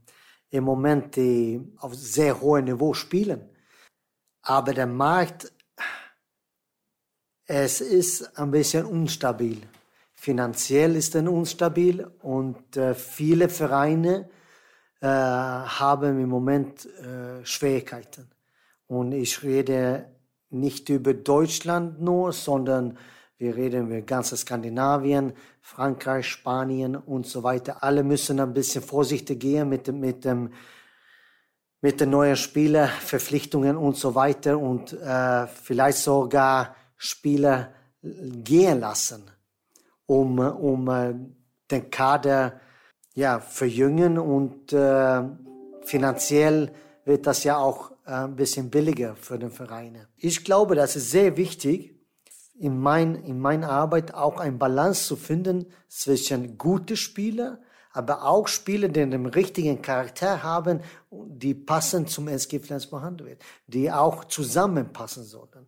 im 0.49 0.63
Moment 0.63 1.15
die 1.15 1.61
auf 1.77 1.93
sehr 1.95 2.39
hohem 2.39 2.65
Niveau 2.65 2.93
spielen. 2.93 3.49
Aber 4.41 4.73
der 4.73 4.87
Markt, 4.87 5.51
es 7.45 7.81
ist 7.81 8.37
ein 8.37 8.51
bisschen 8.51 8.85
unstabil. 8.85 9.61
Finanziell 10.13 10.95
ist 10.95 11.15
er 11.15 11.31
unstabil 11.31 12.05
und 12.21 12.75
äh, 12.75 12.93
viele 12.95 13.49
Vereine 13.49 14.29
äh, 14.99 15.07
haben 15.07 16.19
im 16.19 16.29
Moment 16.29 16.85
äh, 16.85 17.45
Schwierigkeiten. 17.45 18.29
Und 18.87 19.11
ich 19.11 19.43
rede 19.43 20.11
nicht 20.49 20.89
über 20.89 21.13
Deutschland 21.13 22.01
nur, 22.01 22.33
sondern 22.33 22.97
Wir 23.39 23.55
reden 23.55 23.85
über 23.85 24.01
ganze 24.01 24.35
Skandinavien, 24.35 25.33
Frankreich, 25.61 26.27
Spanien 26.27 26.95
und 26.95 27.27
so 27.27 27.43
weiter. 27.43 27.83
Alle 27.83 28.03
müssen 28.03 28.39
ein 28.39 28.53
bisschen 28.53 28.81
vorsichtig 28.81 29.39
gehen 29.39 29.69
mit 29.69 29.87
mit 29.93 30.25
dem, 30.25 30.51
mit 31.81 32.01
den 32.01 32.09
neuen 32.09 32.35
Spieler, 32.35 32.87
Verpflichtungen 32.87 33.77
und 33.77 33.95
so 33.95 34.15
weiter 34.15 34.57
und 34.57 34.93
äh, 34.93 35.45
vielleicht 35.45 35.99
sogar 35.99 36.75
Spieler 36.95 37.73
gehen 38.01 38.79
lassen, 38.79 39.29
um, 40.07 40.39
um 40.39 40.87
äh, 40.89 41.13
den 41.69 41.91
Kader 41.91 42.59
ja, 43.13 43.39
verjüngen 43.39 44.17
und 44.17 44.73
äh, 44.73 45.21
finanziell 45.83 46.73
wird 47.05 47.27
das 47.27 47.43
ja 47.43 47.57
auch 47.57 47.91
äh, 48.05 48.11
ein 48.11 48.35
bisschen 48.35 48.71
billiger 48.71 49.15
für 49.15 49.37
den 49.37 49.51
Vereine. 49.51 50.07
Ich 50.17 50.43
glaube, 50.43 50.73
das 50.73 50.95
ist 50.95 51.11
sehr 51.11 51.37
wichtig, 51.37 51.96
in, 52.59 52.79
mein, 52.79 53.15
in 53.15 53.39
meiner 53.39 53.69
Arbeit 53.69 54.13
auch 54.13 54.39
ein 54.39 54.57
Balance 54.57 55.05
zu 55.05 55.15
finden 55.15 55.67
zwischen 55.87 56.57
gute 56.57 56.97
Spieler, 56.97 57.59
aber 57.91 58.25
auch 58.25 58.47
Spieler, 58.47 58.89
die 58.89 59.09
den 59.09 59.25
richtigen 59.25 59.81
Charakter 59.81 60.43
haben, 60.43 60.81
die 61.11 61.53
passend 61.53 62.09
zum 62.09 62.27
SG 62.27 62.59
Flensburg 62.59 63.01
behandelt 63.01 63.43
die 63.67 63.91
auch 63.91 64.25
zusammenpassen 64.25 65.23
sollten. 65.23 65.67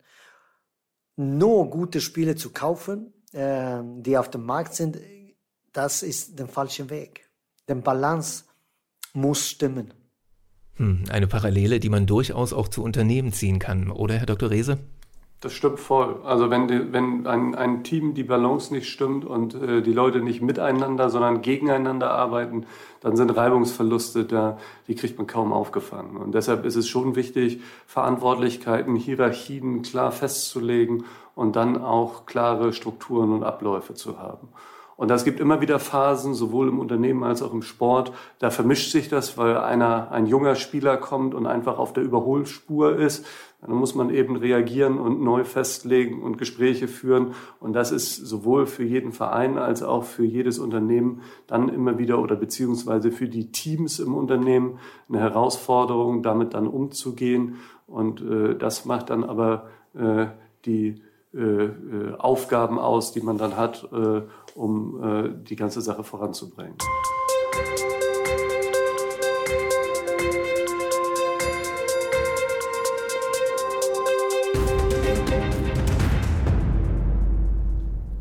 Nur 1.15 1.69
gute 1.69 2.01
Spiele 2.01 2.35
zu 2.35 2.51
kaufen, 2.51 3.13
äh, 3.33 3.79
die 3.97 4.17
auf 4.17 4.29
dem 4.29 4.45
Markt 4.45 4.73
sind, 4.73 4.99
das 5.73 6.01
ist 6.01 6.39
der 6.39 6.47
falsche 6.47 6.89
Weg. 6.89 7.29
Der 7.67 7.75
Balance 7.75 8.45
muss 9.13 9.47
stimmen. 9.47 9.93
Hm, 10.75 11.03
eine 11.09 11.27
Parallele, 11.27 11.79
die 11.79 11.89
man 11.89 12.05
durchaus 12.05 12.53
auch 12.53 12.69
zu 12.69 12.83
Unternehmen 12.83 13.33
ziehen 13.33 13.59
kann, 13.59 13.91
oder 13.91 14.15
Herr 14.15 14.25
Dr. 14.25 14.49
Rehse? 14.49 14.79
Das 15.41 15.53
stimmt 15.53 15.79
voll. 15.79 16.17
Also 16.25 16.49
wenn, 16.49 16.67
die, 16.67 16.91
wenn 16.91 17.25
ein, 17.25 17.55
ein 17.55 17.85
Team 17.85 18.13
die 18.13 18.25
Balance 18.25 18.73
nicht 18.73 18.89
stimmt 18.89 19.23
und 19.23 19.55
äh, 19.55 19.81
die 19.81 19.93
Leute 19.93 20.19
nicht 20.19 20.41
miteinander, 20.41 21.09
sondern 21.09 21.41
gegeneinander 21.41 22.11
arbeiten, 22.11 22.65
dann 22.99 23.15
sind 23.15 23.29
Reibungsverluste 23.29 24.25
da, 24.25 24.57
die 24.87 24.95
kriegt 24.95 25.17
man 25.17 25.27
kaum 25.27 25.53
aufgefangen. 25.53 26.17
Und 26.17 26.35
deshalb 26.35 26.65
ist 26.65 26.75
es 26.75 26.89
schon 26.89 27.15
wichtig, 27.15 27.61
Verantwortlichkeiten, 27.87 28.97
Hierarchien 28.97 29.81
klar 29.81 30.11
festzulegen 30.11 31.05
und 31.35 31.55
dann 31.55 31.81
auch 31.81 32.25
klare 32.25 32.73
Strukturen 32.73 33.31
und 33.31 33.43
Abläufe 33.43 33.93
zu 33.93 34.19
haben. 34.19 34.49
Und 34.99 35.09
es 35.11 35.23
gibt 35.23 35.39
immer 35.39 35.61
wieder 35.61 35.79
Phasen, 35.79 36.33
sowohl 36.33 36.67
im 36.67 36.77
Unternehmen 36.77 37.23
als 37.23 37.41
auch 37.41 37.53
im 37.53 37.61
Sport, 37.61 38.11
da 38.37 38.49
vermischt 38.49 38.91
sich 38.91 39.07
das, 39.07 39.37
weil 39.37 39.55
einer, 39.55 40.11
ein 40.11 40.25
junger 40.25 40.55
Spieler 40.55 40.97
kommt 40.97 41.33
und 41.33 41.47
einfach 41.47 41.79
auf 41.79 41.93
der 41.93 42.03
Überholspur 42.03 42.97
ist. 42.97 43.25
Dann 43.61 43.71
muss 43.71 43.95
man 43.95 44.09
eben 44.09 44.35
reagieren 44.35 44.99
und 44.99 45.21
neu 45.21 45.45
festlegen 45.45 46.21
und 46.21 46.37
Gespräche 46.37 46.89
führen. 46.89 47.33
Und 47.61 47.71
das 47.71 47.93
ist 47.93 48.17
sowohl 48.17 48.65
für 48.65 48.83
jeden 48.83 49.13
Verein 49.13 49.57
als 49.57 49.83
auch 49.83 50.03
für 50.03 50.25
jedes 50.25 50.59
Unternehmen 50.59 51.21
dann 51.47 51.69
immer 51.69 51.97
wieder 51.97 52.19
oder 52.19 52.35
beziehungsweise 52.35 53.13
für 53.13 53.29
die 53.29 53.53
Teams 53.53 53.99
im 53.99 54.13
Unternehmen 54.13 54.79
eine 55.07 55.21
Herausforderung, 55.21 56.23
damit 56.23 56.53
dann 56.53 56.67
umzugehen. 56.67 57.55
Und 57.87 58.19
äh, 58.19 58.53
das 58.53 58.83
macht 58.83 59.11
dann 59.11 59.23
aber 59.23 59.69
äh, 59.93 60.25
die 60.65 61.01
Aufgaben 62.17 62.79
aus, 62.79 63.11
die 63.11 63.21
man 63.21 63.37
dann 63.37 63.55
hat, 63.55 63.87
äh, 63.93 64.21
um 64.55 65.03
äh, 65.03 65.29
die 65.43 65.55
ganze 65.55 65.81
Sache 65.81 66.03
voranzubringen. 66.03 66.75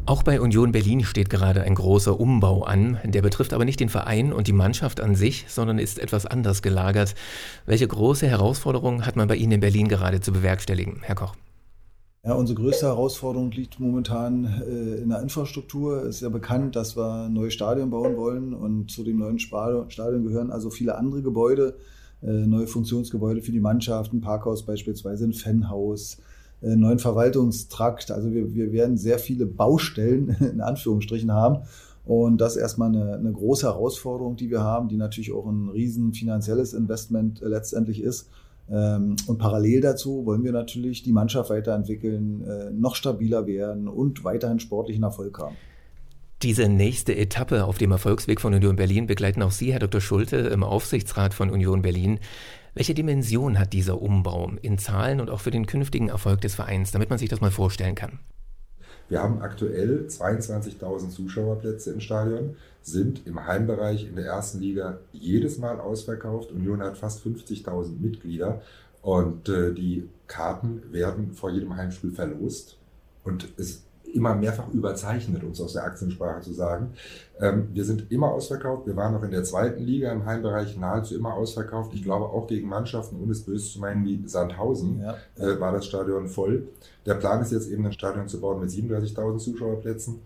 Auch 0.08 0.22
bei 0.22 0.40
Union 0.40 0.72
Berlin 0.72 1.04
steht 1.04 1.28
gerade 1.28 1.62
ein 1.64 1.74
großer 1.74 2.18
Umbau 2.18 2.62
an. 2.62 2.98
Der 3.04 3.20
betrifft 3.20 3.52
aber 3.52 3.66
nicht 3.66 3.78
den 3.78 3.90
Verein 3.90 4.32
und 4.32 4.46
die 4.46 4.54
Mannschaft 4.54 5.00
an 5.00 5.14
sich, 5.14 5.44
sondern 5.48 5.78
ist 5.78 5.98
etwas 5.98 6.24
anders 6.24 6.62
gelagert. 6.62 7.14
Welche 7.66 7.86
große 7.86 8.26
Herausforderungen 8.26 9.04
hat 9.04 9.16
man 9.16 9.28
bei 9.28 9.36
Ihnen 9.36 9.52
in 9.52 9.60
Berlin 9.60 9.86
gerade 9.86 10.22
zu 10.22 10.32
bewerkstelligen, 10.32 11.00
Herr 11.02 11.14
Koch? 11.14 11.34
Ja, 12.28 12.34
unsere 12.34 12.60
größte 12.60 12.84
Herausforderung 12.84 13.50
liegt 13.52 13.80
momentan 13.80 14.44
äh, 14.44 15.00
in 15.00 15.08
der 15.08 15.22
Infrastruktur. 15.22 16.02
Es 16.02 16.16
ist 16.16 16.20
ja 16.20 16.28
bekannt, 16.28 16.76
dass 16.76 16.94
wir 16.94 17.24
ein 17.24 17.32
neues 17.32 17.54
Stadion 17.54 17.88
bauen 17.88 18.18
wollen 18.18 18.52
und 18.52 18.90
zu 18.90 19.02
dem 19.02 19.16
neuen 19.16 19.38
Stadion 19.38 19.88
gehören 20.24 20.50
also 20.50 20.68
viele 20.68 20.98
andere 20.98 21.22
Gebäude, 21.22 21.78
äh, 22.20 22.26
neue 22.26 22.66
Funktionsgebäude 22.66 23.40
für 23.40 23.50
die 23.50 23.60
Mannschaft, 23.60 24.12
ein 24.12 24.20
Parkhaus 24.20 24.66
beispielsweise, 24.66 25.24
ein 25.24 25.32
Fanhaus, 25.32 26.18
äh, 26.60 26.76
neuen 26.76 26.98
Verwaltungstrakt. 26.98 28.10
Also 28.10 28.30
wir, 28.30 28.52
wir 28.52 28.72
werden 28.72 28.98
sehr 28.98 29.18
viele 29.18 29.46
Baustellen 29.46 30.28
in 30.52 30.60
Anführungsstrichen 30.60 31.32
haben. 31.32 31.62
Und 32.04 32.42
das 32.42 32.56
ist 32.56 32.60
erstmal 32.60 32.88
eine, 32.88 33.14
eine 33.14 33.32
große 33.32 33.66
Herausforderung, 33.66 34.36
die 34.36 34.50
wir 34.50 34.60
haben, 34.60 34.90
die 34.90 34.98
natürlich 34.98 35.32
auch 35.32 35.46
ein 35.46 35.70
riesen 35.70 36.12
finanzielles 36.12 36.74
Investment 36.74 37.40
äh, 37.40 37.48
letztendlich 37.48 38.02
ist. 38.02 38.28
Ähm, 38.70 39.16
und 39.26 39.38
parallel 39.38 39.80
dazu 39.80 40.26
wollen 40.26 40.44
wir 40.44 40.52
natürlich 40.52 41.02
die 41.02 41.12
Mannschaft 41.12 41.50
weiterentwickeln, 41.50 42.42
äh, 42.42 42.70
noch 42.70 42.94
stabiler 42.94 43.46
werden 43.46 43.88
und 43.88 44.24
weiterhin 44.24 44.60
sportlichen 44.60 45.02
Erfolg 45.02 45.38
haben. 45.38 45.56
Diese 46.42 46.68
nächste 46.68 47.16
Etappe 47.16 47.64
auf 47.64 47.78
dem 47.78 47.90
Erfolgsweg 47.90 48.40
von 48.40 48.54
Union 48.54 48.76
Berlin 48.76 49.06
begleiten 49.06 49.42
auch 49.42 49.50
Sie, 49.50 49.72
Herr 49.72 49.80
Dr. 49.80 50.00
Schulte, 50.00 50.36
im 50.36 50.62
Aufsichtsrat 50.62 51.34
von 51.34 51.50
Union 51.50 51.82
Berlin. 51.82 52.20
Welche 52.74 52.94
Dimension 52.94 53.58
hat 53.58 53.72
dieser 53.72 54.00
Umbau 54.00 54.52
in 54.62 54.78
Zahlen 54.78 55.20
und 55.20 55.30
auch 55.30 55.40
für 55.40 55.50
den 55.50 55.66
künftigen 55.66 56.10
Erfolg 56.10 56.40
des 56.42 56.54
Vereins, 56.54 56.92
damit 56.92 57.10
man 57.10 57.18
sich 57.18 57.28
das 57.28 57.40
mal 57.40 57.50
vorstellen 57.50 57.96
kann? 57.96 58.20
Wir 59.08 59.22
haben 59.22 59.40
aktuell 59.40 60.06
22.000 60.06 61.10
Zuschauerplätze 61.10 61.92
im 61.92 62.00
Stadion, 62.00 62.56
sind 62.90 63.26
im 63.26 63.46
Heimbereich 63.46 64.06
in 64.06 64.16
der 64.16 64.26
ersten 64.26 64.60
Liga 64.60 64.98
jedes 65.12 65.58
Mal 65.58 65.80
ausverkauft. 65.80 66.52
Union 66.52 66.82
hat 66.82 66.96
fast 66.96 67.24
50.000 67.24 68.00
Mitglieder 68.00 68.62
und 69.02 69.48
äh, 69.48 69.72
die 69.72 70.08
Karten 70.26 70.82
werden 70.92 71.32
vor 71.32 71.50
jedem 71.50 71.76
Heimspiel 71.76 72.12
verlost. 72.12 72.78
Und 73.24 73.48
es 73.56 73.84
immer 74.14 74.34
mehrfach 74.34 74.68
überzeichnet, 74.68 75.44
um 75.44 75.50
es 75.50 75.60
aus 75.60 75.74
der 75.74 75.84
Aktiensprache 75.84 76.40
zu 76.40 76.52
sagen. 76.52 76.94
Ähm, 77.40 77.68
wir 77.72 77.84
sind 77.84 78.10
immer 78.10 78.28
ausverkauft. 78.28 78.86
Wir 78.86 78.96
waren 78.96 79.12
noch 79.12 79.22
in 79.22 79.30
der 79.30 79.44
zweiten 79.44 79.82
Liga 79.82 80.12
im 80.12 80.24
Heimbereich 80.24 80.76
nahezu 80.76 81.14
immer 81.14 81.34
ausverkauft. 81.34 81.92
Ich 81.94 82.02
glaube 82.02 82.26
auch 82.26 82.46
gegen 82.46 82.68
Mannschaften, 82.68 83.20
ohne 83.22 83.32
es 83.32 83.42
böse 83.42 83.70
zu 83.70 83.80
meinen, 83.80 84.04
wie 84.04 84.26
Sandhausen, 84.26 85.02
ja. 85.02 85.16
äh, 85.36 85.60
war 85.60 85.72
das 85.72 85.86
Stadion 85.86 86.28
voll. 86.28 86.68
Der 87.06 87.14
Plan 87.14 87.40
ist 87.42 87.52
jetzt 87.52 87.70
eben 87.70 87.84
ein 87.86 87.92
Stadion 87.92 88.28
zu 88.28 88.40
bauen 88.40 88.60
mit 88.60 88.70
37.000 88.70 89.38
Zuschauerplätzen. 89.38 90.20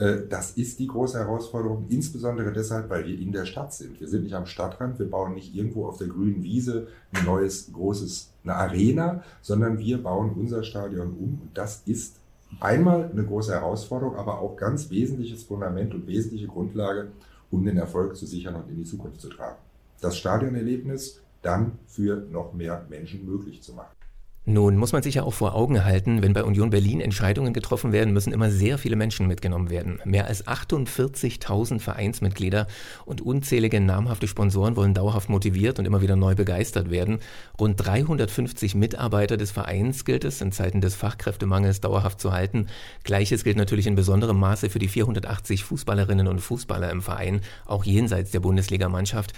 Äh, 0.00 0.26
das 0.28 0.52
ist 0.52 0.78
die 0.78 0.86
große 0.86 1.18
Herausforderung, 1.18 1.84
insbesondere 1.90 2.52
deshalb, 2.52 2.88
weil 2.88 3.06
wir 3.06 3.18
in 3.18 3.32
der 3.32 3.44
Stadt 3.44 3.74
sind. 3.74 4.00
Wir 4.00 4.08
sind 4.08 4.24
nicht 4.24 4.34
am 4.34 4.46
Stadtrand, 4.46 4.98
wir 4.98 5.10
bauen 5.10 5.34
nicht 5.34 5.54
irgendwo 5.54 5.86
auf 5.86 5.98
der 5.98 6.08
grünen 6.08 6.42
Wiese 6.42 6.88
ein 7.12 7.24
neues, 7.26 7.70
großes, 7.72 8.30
eine 8.42 8.54
Arena, 8.54 9.22
sondern 9.42 9.78
wir 9.78 10.02
bauen 10.02 10.32
unser 10.34 10.62
Stadion 10.62 11.08
um. 11.08 11.40
Und 11.42 11.50
das 11.54 11.82
ist 11.84 12.16
einmal 12.60 13.10
eine 13.10 13.24
große 13.24 13.52
Herausforderung, 13.52 14.16
aber 14.16 14.40
auch 14.40 14.56
ganz 14.56 14.90
wesentliches 14.90 15.42
Fundament 15.42 15.94
und 15.94 16.06
wesentliche 16.06 16.46
Grundlage, 16.46 17.08
um 17.50 17.64
den 17.64 17.76
Erfolg 17.76 18.16
zu 18.16 18.24
sichern 18.26 18.54
und 18.54 18.70
in 18.70 18.76
die 18.76 18.84
Zukunft 18.84 19.20
zu 19.20 19.28
tragen. 19.28 19.58
Das 20.00 20.16
Stadionerlebnis 20.16 21.20
dann 21.42 21.72
für 21.86 22.26
noch 22.30 22.54
mehr 22.54 22.86
Menschen 22.88 23.26
möglich 23.26 23.60
zu 23.60 23.74
machen. 23.74 23.99
Nun 24.46 24.78
muss 24.78 24.92
man 24.92 25.02
sich 25.02 25.16
ja 25.16 25.22
auch 25.22 25.34
vor 25.34 25.54
Augen 25.54 25.84
halten, 25.84 26.22
wenn 26.22 26.32
bei 26.32 26.42
Union 26.42 26.70
Berlin 26.70 27.02
Entscheidungen 27.02 27.52
getroffen 27.52 27.92
werden, 27.92 28.14
müssen 28.14 28.32
immer 28.32 28.50
sehr 28.50 28.78
viele 28.78 28.96
Menschen 28.96 29.26
mitgenommen 29.26 29.68
werden. 29.68 30.00
Mehr 30.06 30.26
als 30.28 30.46
48.000 30.46 31.78
Vereinsmitglieder 31.78 32.66
und 33.04 33.20
unzählige 33.20 33.80
namhafte 33.80 34.26
Sponsoren 34.26 34.76
wollen 34.76 34.94
dauerhaft 34.94 35.28
motiviert 35.28 35.78
und 35.78 35.84
immer 35.84 36.00
wieder 36.00 36.16
neu 36.16 36.34
begeistert 36.34 36.90
werden. 36.90 37.18
Rund 37.60 37.84
350 37.84 38.74
Mitarbeiter 38.74 39.36
des 39.36 39.50
Vereins 39.50 40.06
gilt 40.06 40.24
es 40.24 40.40
in 40.40 40.52
Zeiten 40.52 40.80
des 40.80 40.94
Fachkräftemangels 40.94 41.82
dauerhaft 41.82 42.18
zu 42.18 42.32
halten. 42.32 42.68
Gleiches 43.04 43.44
gilt 43.44 43.58
natürlich 43.58 43.86
in 43.86 43.94
besonderem 43.94 44.38
Maße 44.38 44.70
für 44.70 44.78
die 44.78 44.88
480 44.88 45.64
Fußballerinnen 45.64 46.26
und 46.26 46.40
Fußballer 46.40 46.90
im 46.90 47.02
Verein, 47.02 47.42
auch 47.66 47.84
jenseits 47.84 48.30
der 48.30 48.40
Bundesligamannschaft. 48.40 49.34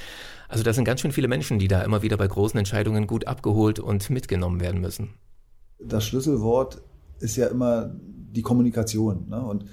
Also 0.53 0.65
das 0.65 0.77
sind 0.77 0.85
ganz 0.85 1.01
schön 1.01 1.13
viele 1.13 1.29
Menschen, 1.29 1.59
die 1.59 1.67
da 1.67 1.81
immer 1.81 2.03
wieder 2.03 2.19
bei 2.19 2.29
großen 2.29 2.59
Entscheidungen 2.59 3.07
gut 3.07 3.27
abgeholt 3.27 3.81
und 3.81 4.11
mitgenommen 4.11 4.61
werden 4.61 4.83
müssen. 4.83 5.15
Das 5.79 6.05
Schlüsselwort 6.05 6.83
ist 7.21 7.37
ja 7.37 7.47
immer 7.47 7.97
die 8.35 8.43
Kommunikation. 8.43 9.29
Ne? 9.31 9.43
Und 9.43 9.65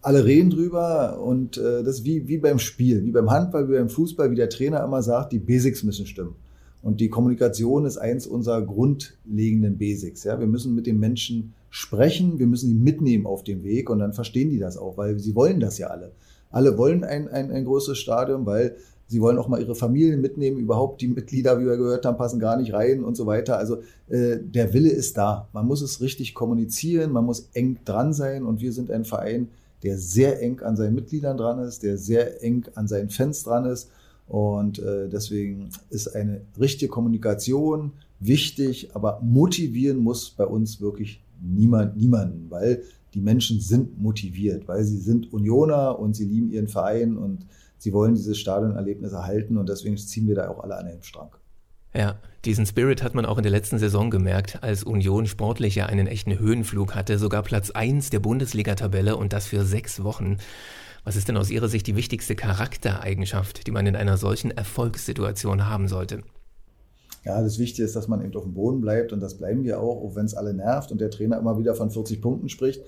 alle 0.00 0.24
reden 0.24 0.48
drüber 0.48 1.20
und 1.20 1.58
äh, 1.58 1.84
das 1.84 1.98
ist 1.98 2.04
wie, 2.06 2.28
wie 2.28 2.38
beim 2.38 2.58
Spiel, 2.58 3.04
wie 3.04 3.10
beim 3.10 3.30
Handball, 3.30 3.68
wie 3.68 3.74
beim 3.74 3.90
Fußball, 3.90 4.30
wie 4.30 4.36
der 4.36 4.48
Trainer 4.48 4.82
immer 4.82 5.02
sagt, 5.02 5.34
die 5.34 5.38
Basics 5.38 5.82
müssen 5.82 6.06
stimmen. 6.06 6.34
Und 6.80 7.00
die 7.00 7.10
Kommunikation 7.10 7.84
ist 7.84 7.98
eins 7.98 8.26
unserer 8.26 8.62
grundlegenden 8.62 9.76
Basics. 9.76 10.24
Ja? 10.24 10.40
Wir 10.40 10.46
müssen 10.46 10.74
mit 10.74 10.86
den 10.86 10.98
Menschen 10.98 11.52
sprechen, 11.68 12.38
wir 12.38 12.46
müssen 12.46 12.68
sie 12.68 12.74
mitnehmen 12.74 13.26
auf 13.26 13.44
dem 13.44 13.64
Weg 13.64 13.90
und 13.90 13.98
dann 13.98 14.14
verstehen 14.14 14.48
die 14.48 14.58
das 14.58 14.78
auch, 14.78 14.96
weil 14.96 15.18
sie 15.18 15.34
wollen 15.34 15.60
das 15.60 15.76
ja 15.76 15.88
alle. 15.88 16.12
Alle 16.52 16.76
wollen 16.78 17.04
ein, 17.04 17.28
ein, 17.28 17.50
ein 17.50 17.64
größeres 17.64 17.98
Stadion, 17.98 18.46
weil 18.46 18.76
Sie 19.12 19.20
wollen 19.20 19.36
auch 19.36 19.46
mal 19.46 19.60
ihre 19.60 19.74
Familien 19.74 20.22
mitnehmen. 20.22 20.56
Überhaupt 20.56 21.02
die 21.02 21.08
Mitglieder, 21.08 21.60
wie 21.60 21.66
wir 21.66 21.76
gehört 21.76 22.06
haben, 22.06 22.16
passen 22.16 22.40
gar 22.40 22.56
nicht 22.56 22.72
rein 22.72 23.04
und 23.04 23.14
so 23.14 23.26
weiter. 23.26 23.58
Also 23.58 23.82
äh, 24.08 24.38
der 24.40 24.72
Wille 24.72 24.88
ist 24.88 25.18
da. 25.18 25.50
Man 25.52 25.66
muss 25.66 25.82
es 25.82 26.00
richtig 26.00 26.32
kommunizieren, 26.32 27.12
man 27.12 27.26
muss 27.26 27.50
eng 27.52 27.76
dran 27.84 28.14
sein. 28.14 28.42
Und 28.42 28.62
wir 28.62 28.72
sind 28.72 28.90
ein 28.90 29.04
Verein, 29.04 29.48
der 29.82 29.98
sehr 29.98 30.40
eng 30.40 30.60
an 30.60 30.76
seinen 30.76 30.94
Mitgliedern 30.94 31.36
dran 31.36 31.58
ist, 31.58 31.82
der 31.82 31.98
sehr 31.98 32.42
eng 32.42 32.64
an 32.74 32.88
seinen 32.88 33.10
Fans 33.10 33.42
dran 33.42 33.66
ist. 33.66 33.90
Und 34.28 34.78
äh, 34.78 35.10
deswegen 35.10 35.68
ist 35.90 36.16
eine 36.16 36.40
richtige 36.58 36.88
Kommunikation 36.90 37.92
wichtig, 38.18 38.92
aber 38.94 39.20
motivieren 39.22 39.98
muss 39.98 40.30
bei 40.30 40.46
uns 40.46 40.80
wirklich 40.80 41.22
niemand, 41.42 41.98
niemanden, 41.98 42.46
weil 42.48 42.82
die 43.12 43.20
Menschen 43.20 43.60
sind 43.60 44.00
motiviert, 44.00 44.66
weil 44.68 44.84
sie 44.84 44.96
sind 44.96 45.34
Unioner 45.34 45.98
und 45.98 46.16
sie 46.16 46.24
lieben 46.24 46.50
ihren 46.50 46.68
Verein 46.68 47.18
und 47.18 47.44
sie 47.82 47.92
wollen 47.92 48.14
dieses 48.14 48.38
Stadionerlebnis 48.38 49.12
erhalten 49.12 49.58
und 49.58 49.68
deswegen 49.68 49.96
ziehen 49.96 50.28
wir 50.28 50.36
da 50.36 50.48
auch 50.48 50.60
alle 50.62 50.76
an 50.76 50.86
den 50.86 51.02
Strang. 51.02 51.30
Ja, 51.92 52.16
diesen 52.44 52.64
Spirit 52.64 53.02
hat 53.02 53.14
man 53.14 53.26
auch 53.26 53.38
in 53.38 53.42
der 53.42 53.50
letzten 53.50 53.78
Saison 53.78 54.08
gemerkt, 54.08 54.62
als 54.62 54.84
Union 54.84 55.26
sportlich 55.26 55.74
ja 55.74 55.86
einen 55.86 56.06
echten 56.06 56.38
Höhenflug 56.38 56.94
hatte, 56.94 57.18
sogar 57.18 57.42
Platz 57.42 57.70
1 57.72 58.10
der 58.10 58.20
Bundesliga-Tabelle 58.20 59.16
und 59.16 59.32
das 59.32 59.48
für 59.48 59.64
sechs 59.64 60.04
Wochen. 60.04 60.38
Was 61.02 61.16
ist 61.16 61.26
denn 61.26 61.36
aus 61.36 61.50
Ihrer 61.50 61.68
Sicht 61.68 61.88
die 61.88 61.96
wichtigste 61.96 62.36
Charaktereigenschaft, 62.36 63.66
die 63.66 63.72
man 63.72 63.86
in 63.86 63.96
einer 63.96 64.16
solchen 64.16 64.52
Erfolgssituation 64.52 65.66
haben 65.66 65.88
sollte? 65.88 66.22
Ja, 67.24 67.42
das 67.42 67.58
Wichtige 67.58 67.84
ist, 67.84 67.96
dass 67.96 68.06
man 68.06 68.24
eben 68.24 68.34
auf 68.36 68.44
dem 68.44 68.54
Boden 68.54 68.80
bleibt 68.80 69.12
und 69.12 69.18
das 69.18 69.36
bleiben 69.36 69.64
wir 69.64 69.80
auch, 69.80 70.04
auch 70.04 70.14
wenn 70.14 70.26
es 70.26 70.34
alle 70.34 70.54
nervt 70.54 70.92
und 70.92 71.00
der 71.00 71.10
Trainer 71.10 71.38
immer 71.38 71.58
wieder 71.58 71.74
von 71.74 71.90
40 71.90 72.22
Punkten 72.22 72.48
spricht. 72.48 72.80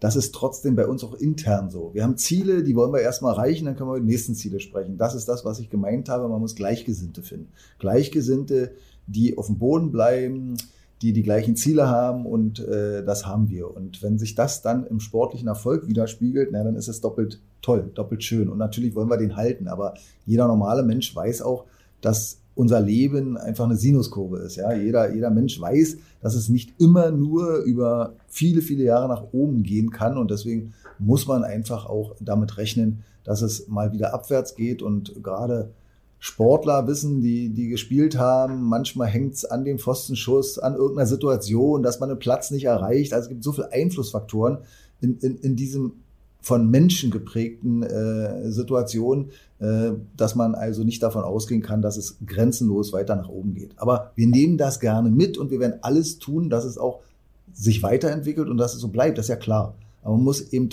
Das 0.00 0.14
ist 0.14 0.34
trotzdem 0.34 0.76
bei 0.76 0.86
uns 0.86 1.02
auch 1.02 1.14
intern 1.14 1.70
so. 1.70 1.90
Wir 1.92 2.04
haben 2.04 2.16
Ziele, 2.16 2.62
die 2.62 2.76
wollen 2.76 2.92
wir 2.92 3.00
erstmal 3.00 3.34
erreichen, 3.34 3.64
dann 3.64 3.76
können 3.76 3.90
wir 3.90 3.96
über 3.96 4.06
die 4.06 4.12
nächsten 4.12 4.34
Ziele 4.34 4.60
sprechen. 4.60 4.96
Das 4.96 5.14
ist 5.14 5.28
das, 5.28 5.44
was 5.44 5.58
ich 5.58 5.70
gemeint 5.70 6.08
habe. 6.08 6.28
Man 6.28 6.40
muss 6.40 6.54
Gleichgesinnte 6.54 7.22
finden. 7.22 7.52
Gleichgesinnte, 7.78 8.72
die 9.06 9.36
auf 9.36 9.46
dem 9.46 9.58
Boden 9.58 9.90
bleiben, 9.90 10.56
die 11.02 11.12
die 11.12 11.22
gleichen 11.22 11.56
Ziele 11.56 11.88
haben 11.88 12.26
und 12.26 12.60
äh, 12.60 13.04
das 13.04 13.26
haben 13.26 13.50
wir. 13.50 13.74
Und 13.74 14.02
wenn 14.02 14.18
sich 14.18 14.34
das 14.34 14.62
dann 14.62 14.86
im 14.86 15.00
sportlichen 15.00 15.48
Erfolg 15.48 15.86
widerspiegelt, 15.86 16.50
na, 16.52 16.64
dann 16.64 16.76
ist 16.76 16.88
es 16.88 17.00
doppelt 17.00 17.40
toll, 17.62 17.90
doppelt 17.94 18.24
schön. 18.24 18.48
Und 18.48 18.58
natürlich 18.58 18.94
wollen 18.94 19.10
wir 19.10 19.16
den 19.16 19.36
halten. 19.36 19.68
Aber 19.68 19.94
jeder 20.26 20.48
normale 20.48 20.82
Mensch 20.82 21.14
weiß 21.14 21.42
auch, 21.42 21.64
dass 22.00 22.38
unser 22.58 22.80
Leben 22.80 23.36
einfach 23.36 23.66
eine 23.66 23.76
Sinuskurve 23.76 24.38
ist. 24.38 24.56
Ja, 24.56 24.72
jeder, 24.72 25.14
jeder 25.14 25.30
Mensch 25.30 25.60
weiß, 25.60 25.96
dass 26.20 26.34
es 26.34 26.48
nicht 26.48 26.74
immer 26.80 27.12
nur 27.12 27.58
über 27.58 28.16
viele, 28.26 28.62
viele 28.62 28.82
Jahre 28.82 29.06
nach 29.06 29.22
oben 29.30 29.62
gehen 29.62 29.90
kann. 29.90 30.18
Und 30.18 30.32
deswegen 30.32 30.74
muss 30.98 31.28
man 31.28 31.44
einfach 31.44 31.86
auch 31.86 32.16
damit 32.18 32.56
rechnen, 32.56 33.04
dass 33.22 33.42
es 33.42 33.68
mal 33.68 33.92
wieder 33.92 34.12
abwärts 34.12 34.56
geht. 34.56 34.82
Und 34.82 35.22
gerade 35.22 35.70
Sportler 36.18 36.88
wissen, 36.88 37.20
die, 37.20 37.50
die 37.50 37.68
gespielt 37.68 38.18
haben, 38.18 38.64
manchmal 38.64 39.06
hängt 39.06 39.34
es 39.34 39.44
an 39.44 39.64
dem 39.64 39.78
Pfostenschuss, 39.78 40.58
an 40.58 40.74
irgendeiner 40.74 41.06
Situation, 41.06 41.84
dass 41.84 42.00
man 42.00 42.10
einen 42.10 42.18
Platz 42.18 42.50
nicht 42.50 42.64
erreicht. 42.64 43.12
Also 43.12 43.26
es 43.26 43.28
gibt 43.28 43.44
so 43.44 43.52
viele 43.52 43.70
Einflussfaktoren 43.70 44.58
in, 45.00 45.16
in, 45.18 45.36
in 45.36 45.54
diesem 45.54 45.92
von 46.48 46.70
Menschen 46.70 47.10
geprägten 47.10 47.82
äh, 47.82 48.50
Situation, 48.50 49.32
äh, 49.58 49.90
dass 50.16 50.34
man 50.34 50.54
also 50.54 50.82
nicht 50.82 51.02
davon 51.02 51.22
ausgehen 51.22 51.60
kann, 51.60 51.82
dass 51.82 51.98
es 51.98 52.16
grenzenlos 52.24 52.94
weiter 52.94 53.16
nach 53.16 53.28
oben 53.28 53.52
geht. 53.52 53.72
Aber 53.76 54.12
wir 54.14 54.26
nehmen 54.26 54.56
das 54.56 54.80
gerne 54.80 55.10
mit 55.10 55.36
und 55.36 55.50
wir 55.50 55.60
werden 55.60 55.80
alles 55.82 56.18
tun, 56.18 56.48
dass 56.48 56.64
es 56.64 56.78
auch 56.78 57.00
sich 57.52 57.82
weiterentwickelt 57.82 58.48
und 58.48 58.56
dass 58.56 58.72
es 58.72 58.80
so 58.80 58.88
bleibt, 58.88 59.18
das 59.18 59.26
ist 59.26 59.28
ja 59.28 59.36
klar. 59.36 59.74
Aber 60.02 60.14
man 60.14 60.24
muss 60.24 60.40
eben 60.52 60.70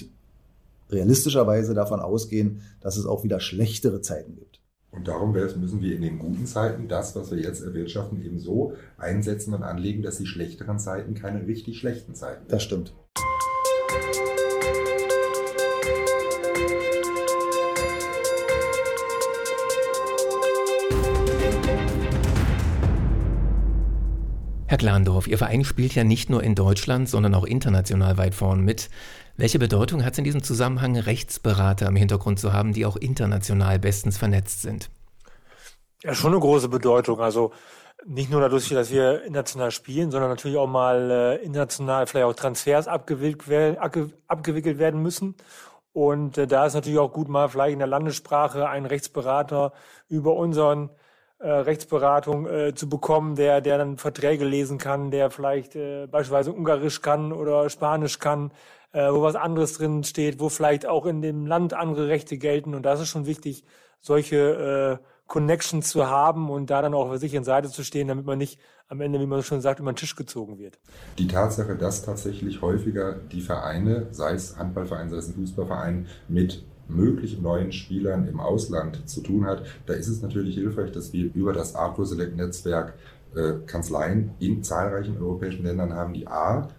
realistischerweise 0.90 1.74
davon 1.74 2.00
ausgehen, 2.00 2.62
dass 2.80 2.96
es 2.96 3.06
auch 3.06 3.26
wieder 3.26 3.42
schlechtere 3.42 4.00
Zeiten 4.00 4.38
gibt. 4.38 4.62
Und 4.92 5.10
darum 5.10 5.34
müssen 5.34 5.82
wir 5.82 5.94
in 5.94 6.04
den 6.04 6.20
guten 6.20 6.46
Zeiten 6.46 6.88
das, 6.88 7.18
was 7.18 7.32
wir 7.32 7.40
jetzt 7.40 7.62
erwirtschaften, 7.62 8.24
eben 8.24 8.40
so 8.40 8.72
einsetzen 8.98 9.54
und 9.54 9.64
anlegen, 9.64 10.04
dass 10.04 10.20
die 10.20 10.26
schlechteren 10.26 10.80
Zeiten 10.80 11.16
keine 11.16 11.46
richtig 11.46 11.80
schlechten 11.80 12.16
Zeiten 12.16 12.44
sind. 12.44 12.54
Das 12.54 12.64
stimmt. 12.64 12.94
Herr 24.76 24.80
Glandorf, 24.80 25.28
Ihr 25.28 25.38
Verein 25.38 25.64
spielt 25.64 25.96
ja 25.96 26.04
nicht 26.04 26.30
nur 26.30 26.44
in 26.44 26.54
Deutschland, 26.54 27.08
sondern 27.08 27.34
auch 27.34 27.46
international 27.46 28.18
weit 28.18 28.36
vorn 28.36 28.60
mit. 28.60 28.90
Welche 29.38 29.58
Bedeutung 29.58 30.04
hat 30.04 30.12
es 30.12 30.18
in 30.18 30.26
diesem 30.26 30.44
Zusammenhang, 30.44 30.98
Rechtsberater 30.98 31.88
im 31.88 31.96
Hintergrund 31.96 32.42
zu 32.42 32.52
haben, 32.52 32.74
die 32.74 32.86
auch 32.86 32.98
international 32.98 33.80
bestens 33.80 34.18
vernetzt 34.18 34.64
sind? 34.64 34.90
Ja, 36.04 36.14
schon 36.14 36.34
eine 36.34 36.42
große 36.42 36.68
Bedeutung. 36.68 37.22
Also 37.22 37.54
nicht 38.06 38.30
nur 38.30 38.42
dadurch, 38.42 38.68
dass 38.68 38.92
wir 38.92 39.24
international 39.24 39.72
spielen, 39.72 40.12
sondern 40.12 40.30
natürlich 40.30 40.58
auch 40.58 40.68
mal 40.68 41.10
äh, 41.10 41.46
international 41.46 42.06
vielleicht 42.06 42.26
auch 42.26 42.34
Transfers 42.34 42.90
abgewickelt 42.90 43.48
werden, 43.48 43.78
abgewickelt 44.28 44.78
werden 44.78 45.02
müssen. 45.02 45.36
Und 45.94 46.38
äh, 46.38 46.48
da 46.48 46.66
ist 46.66 46.74
natürlich 46.74 47.00
auch 47.00 47.14
gut, 47.14 47.30
mal 47.30 47.48
vielleicht 47.48 47.72
in 47.72 47.80
der 47.80 47.88
Landessprache 47.88 48.68
einen 48.68 48.88
Rechtsberater 48.88 49.72
über 50.10 50.34
unseren 50.34 50.90
äh, 51.40 51.50
Rechtsberatung 51.50 52.48
äh, 52.48 52.74
zu 52.74 52.88
bekommen, 52.88 53.36
der, 53.36 53.62
der 53.62 53.78
dann 53.78 53.98
Verträge 53.98 54.46
lesen 54.46 54.78
kann, 54.78 55.12
der 55.12 55.30
vielleicht 55.30 55.76
äh, 55.76 56.08
beispielsweise 56.08 56.54
Ungarisch 56.54 57.02
kann 57.02 57.34
oder 57.34 57.70
Spanisch 57.70 58.20
kann, 58.20 58.52
äh, 58.94 59.12
wo 59.12 59.22
was 59.22 59.36
anderes 59.36 59.74
drin 59.74 60.04
steht, 60.04 60.40
wo 60.40 60.50
vielleicht 60.50 60.86
auch 60.86 61.06
in 61.06 61.22
dem 61.22 61.46
Land 61.46 61.74
andere 61.74 62.08
Rechte 62.08 62.38
gelten. 62.38 62.74
Und 62.74 62.84
das 62.84 63.02
ist 63.02 63.10
schon 63.10 63.26
wichtig, 63.26 63.66
solche 64.00 65.00
äh, 65.02 65.06
Connections 65.28 65.90
zu 65.90 66.10
haben 66.10 66.50
und 66.50 66.70
da 66.70 66.82
dann 66.82 66.94
auch 66.94 67.10
auf 67.10 67.18
sicheren 67.18 67.44
Seite 67.44 67.70
zu 67.70 67.84
stehen, 67.84 68.08
damit 68.08 68.26
man 68.26 68.38
nicht 68.38 68.60
am 68.88 69.02
Ende, 69.02 69.20
wie 69.20 69.26
man 69.26 69.42
schon 69.42 69.62
sagt, 69.62 69.80
über 69.80 69.92
den 69.92 69.96
Tisch 69.96 70.16
gezogen 70.16 70.60
wird. 70.60 70.80
Die 71.18 71.28
Tatsache, 71.28 71.76
dass 71.76 72.04
tatsächlich 72.04 72.62
häufiger 72.62 73.14
die 73.14 73.42
Vereine, 73.42 74.08
sei 74.12 74.34
es 74.34 74.58
Handballverein, 74.58 75.10
sei 75.10 75.18
es 75.18 75.28
ein 75.30 75.34
Fußballverein, 75.34 76.08
mit 76.28 76.64
möglichen 76.88 77.42
neuen 77.42 77.72
Spielern 77.72 78.28
im 78.28 78.40
Ausland 78.40 79.08
zu 79.10 79.22
tun 79.22 79.46
hat, 79.46 79.66
da 79.86 79.94
ist 79.94 80.08
es 80.08 80.22
natürlich 80.22 80.56
hilfreich, 80.56 80.92
dass 80.92 81.14
wir 81.14 81.34
über 81.34 81.54
das 81.54 81.76
Arthur 81.76 82.06
Select 82.06 82.36
Netzwerk 82.36 82.94
äh, 83.36 83.54
Kanzleien 83.66 84.32
in 84.40 84.64
zahlreichen 84.64 85.18
europäischen 85.18 85.64
Ländern 85.64 85.94
haben, 85.94 86.14
die 86.14 86.28
A, 86.28 86.70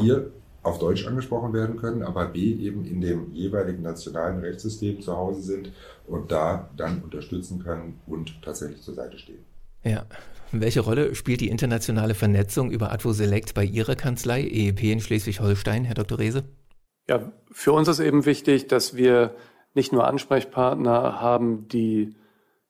hier 0.00 0.30
auf 0.62 0.78
Deutsch 0.78 1.06
angesprochen 1.06 1.52
werden 1.52 1.76
können, 1.76 2.02
aber 2.02 2.26
B 2.26 2.40
eben 2.40 2.84
in 2.84 3.00
dem 3.00 3.32
jeweiligen 3.32 3.82
nationalen 3.82 4.40
Rechtssystem 4.40 5.00
zu 5.00 5.16
Hause 5.16 5.42
sind 5.42 5.72
und 6.06 6.30
da 6.30 6.68
dann 6.76 7.02
unterstützen 7.02 7.62
können 7.62 8.00
und 8.06 8.42
tatsächlich 8.42 8.82
zur 8.82 8.94
Seite 8.94 9.18
stehen. 9.18 9.44
Ja. 9.84 10.04
Welche 10.50 10.80
Rolle 10.80 11.14
spielt 11.14 11.42
die 11.42 11.50
internationale 11.50 12.14
Vernetzung 12.14 12.70
über 12.70 12.90
Advo 12.90 13.12
Select 13.12 13.52
bei 13.52 13.64
Ihrer 13.64 13.96
Kanzlei 13.96 14.42
EEP 14.42 14.84
in 14.84 15.00
Schleswig-Holstein, 15.00 15.84
Herr 15.84 15.94
Dr. 15.94 16.18
Rehse? 16.18 16.44
Ja, 17.08 17.20
für 17.50 17.72
uns 17.72 17.88
ist 17.88 18.00
eben 18.00 18.26
wichtig, 18.26 18.68
dass 18.68 18.94
wir 18.94 19.34
nicht 19.74 19.92
nur 19.92 20.06
Ansprechpartner 20.06 21.20
haben, 21.20 21.66
die 21.68 22.14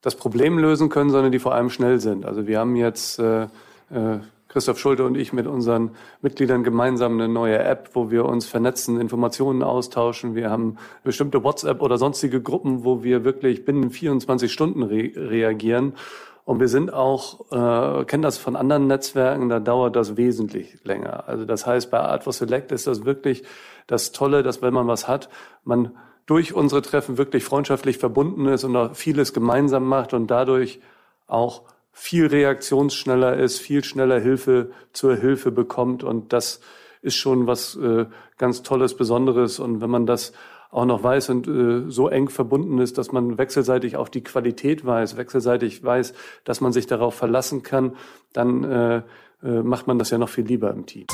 das 0.01 0.15
Problem 0.15 0.59
lösen 0.59 0.91
können, 0.91 1.11
sondern 1.11 1.33
die 1.33 1.41
vor 1.41 1.55
allem 1.55 1.71
schnell 1.71 1.99
sind. 1.99 2.25
Also 2.25 2.47
wir 2.47 2.61
haben 2.61 2.77
jetzt 2.77 3.19
äh, 3.19 3.45
äh, 3.91 4.21
Christoph 4.47 4.79
Schulte 4.79 5.05
und 5.05 5.17
ich 5.17 5.33
mit 5.33 5.49
unseren 5.49 5.91
Mitgliedern 6.23 6.63
gemeinsam 6.63 7.15
eine 7.15 7.29
neue 7.29 7.59
App, 7.59 7.91
wo 7.95 8.13
wir 8.13 8.27
uns 8.27 8.47
vernetzen, 8.47 9.01
Informationen 9.01 9.65
austauschen. 9.65 10.37
Wir 10.37 10.51
haben 10.51 10.77
bestimmte 11.03 11.43
WhatsApp 11.43 11.83
oder 11.83 11.99
sonstige 11.99 12.41
Gruppen, 12.41 12.85
wo 12.85 13.03
wir 13.03 13.25
wirklich 13.25 13.65
binnen 13.65 13.91
24 13.91 14.53
Stunden 14.53 14.85
re 14.85 15.11
reagieren. 15.17 15.95
Und 16.45 16.61
wir 16.61 16.69
sind 16.69 16.95
auch, 16.95 17.41
äh, 17.51 18.05
kennen 18.05 18.23
das 18.23 18.39
von 18.39 18.57
anderen 18.57 18.87
Netzwerken, 18.87 19.51
da 19.51 19.61
dauert 19.61 19.97
das 19.97 20.17
wesentlich 20.17 20.79
länger. 20.85 21.29
Also 21.29 21.45
das 21.45 21.67
heißt, 21.67 21.91
bei 21.91 21.99
Art 21.99 22.25
for 22.25 22.33
Select 22.33 22.73
ist 22.73 22.87
das 22.87 23.05
wirklich 23.05 23.43
das 23.89 24.13
Tolle, 24.13 24.45
dass 24.45 24.63
wenn 24.63 24.73
man 24.73 24.87
was 24.87 25.09
hat, 25.09 25.29
man 25.65 25.97
durch 26.27 26.55
unsere 26.55 26.83
Treffen 26.83 27.19
wirklich 27.19 27.43
freundschaftlich 27.43 27.99
verbunden 27.99 28.47
ist 28.47 28.63
und 28.63 28.77
auch 28.77 28.95
vieles 28.95 29.33
gemeinsam 29.33 29.85
macht 29.87 30.15
und 30.15 30.29
dadurch 30.29 30.79
auch 31.27 31.63
viel 31.91 32.27
reaktionsschneller 32.27 33.37
ist, 33.37 33.59
viel 33.59 33.83
schneller 33.83 34.21
Hilfe 34.21 34.71
zur 34.93 35.17
Hilfe 35.17 35.51
bekommt. 35.51 36.05
Und 36.05 36.33
das 36.33 36.61
ist 37.03 37.17
schon 37.17 37.47
was 37.47 37.77
äh, 37.77 38.07
ganz 38.37 38.63
Tolles, 38.63 38.95
Besonderes. 38.95 39.59
Und 39.59 39.81
wenn 39.81 39.91
man 39.91 40.07
das 40.07 40.33
auch 40.71 40.85
noch 40.85 41.03
weiß 41.03 41.31
und 41.31 41.49
äh, 41.49 41.91
so 41.91 42.09
eng 42.09 42.29
verbunden 42.29 42.79
ist, 42.79 42.99
dass 42.99 43.11
man 43.11 43.39
wechselseitig 43.39 43.97
auch 43.97 44.09
die 44.09 44.23
Qualität 44.23 44.85
weiß, 44.85 45.17
wechselseitig 45.17 45.83
weiß, 45.83 46.13
dass 46.45 46.61
man 46.61 46.73
sich 46.73 46.87
darauf 46.87 47.15
verlassen 47.15 47.63
kann, 47.63 47.97
dann 48.35 48.65
äh, 48.65 48.97
äh, 49.43 49.63
macht 49.63 49.87
man 49.87 49.99
das 49.99 50.11
ja 50.11 50.19
noch 50.19 50.29
viel 50.29 50.45
lieber 50.45 50.71
im 50.71 50.85
Team. 50.85 51.07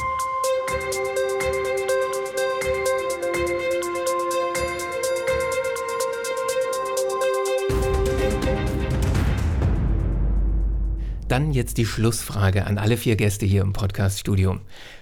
Dann 11.28 11.52
jetzt 11.52 11.78
die 11.78 11.86
Schlussfrage 11.86 12.66
an 12.66 12.76
alle 12.76 12.98
vier 12.98 13.16
Gäste 13.16 13.46
hier 13.46 13.62
im 13.62 13.72
Podcast-Studio. 13.72 14.58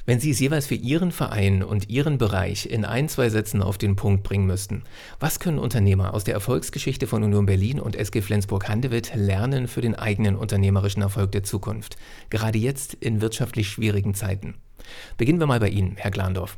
Wenn 0.06 0.20
Sie 0.20 0.30
es 0.30 0.38
jeweils 0.38 0.66
für 0.66 0.76
Ihren 0.76 1.10
Verein 1.10 1.64
und 1.64 1.90
Ihren 1.90 2.16
Bereich 2.16 2.66
in 2.66 2.84
ein, 2.84 3.08
zwei 3.08 3.28
Sätzen 3.28 3.60
auf 3.60 3.76
den 3.76 3.96
Punkt 3.96 4.22
bringen 4.22 4.46
müssten, 4.46 4.84
was 5.18 5.40
können 5.40 5.58
Unternehmer 5.58 6.14
aus 6.14 6.22
der 6.22 6.34
Erfolgsgeschichte 6.34 7.08
von 7.08 7.24
Union 7.24 7.44
Berlin 7.44 7.80
und 7.80 7.96
SG 7.96 8.22
Flensburg-Handewitt 8.22 9.16
lernen 9.16 9.66
für 9.66 9.80
den 9.80 9.96
eigenen 9.96 10.36
unternehmerischen 10.36 11.02
Erfolg 11.02 11.32
der 11.32 11.42
Zukunft, 11.42 11.96
gerade 12.30 12.58
jetzt 12.58 12.94
in 12.94 13.20
wirtschaftlich 13.20 13.68
schwierigen 13.68 14.14
Zeiten? 14.14 14.54
Beginnen 15.16 15.40
wir 15.40 15.48
mal 15.48 15.60
bei 15.60 15.70
Ihnen, 15.70 15.96
Herr 15.96 16.12
Glandorf. 16.12 16.56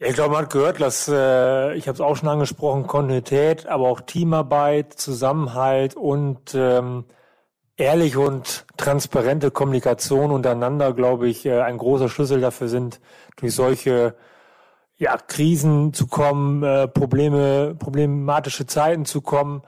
Ja, 0.00 0.08
ich 0.08 0.14
glaube, 0.14 0.32
man 0.32 0.42
hat 0.42 0.52
gehört, 0.52 0.80
dass 0.80 1.06
äh, 1.06 1.74
ich 1.74 1.86
habe 1.86 1.94
es 1.94 2.00
auch 2.00 2.16
schon 2.16 2.28
angesprochen, 2.28 2.88
Kontinuität, 2.88 3.66
aber 3.66 3.88
auch 3.88 4.00
Teamarbeit, 4.00 4.94
Zusammenhalt 4.94 5.94
und 5.94 6.56
ähm, 6.56 7.04
ehrliche 7.78 8.18
und 8.18 8.66
transparente 8.76 9.50
Kommunikation 9.50 10.32
untereinander, 10.32 10.92
glaube 10.92 11.28
ich, 11.28 11.46
äh, 11.46 11.60
ein 11.60 11.78
großer 11.78 12.08
Schlüssel 12.08 12.40
dafür 12.40 12.68
sind, 12.68 13.00
durch 13.36 13.54
solche 13.54 14.14
ja, 14.96 15.16
Krisen 15.16 15.94
zu 15.94 16.08
kommen, 16.08 16.62
äh, 16.64 16.88
Probleme, 16.88 17.76
problematische 17.78 18.66
Zeiten 18.66 19.04
zu 19.04 19.20
kommen. 19.20 19.62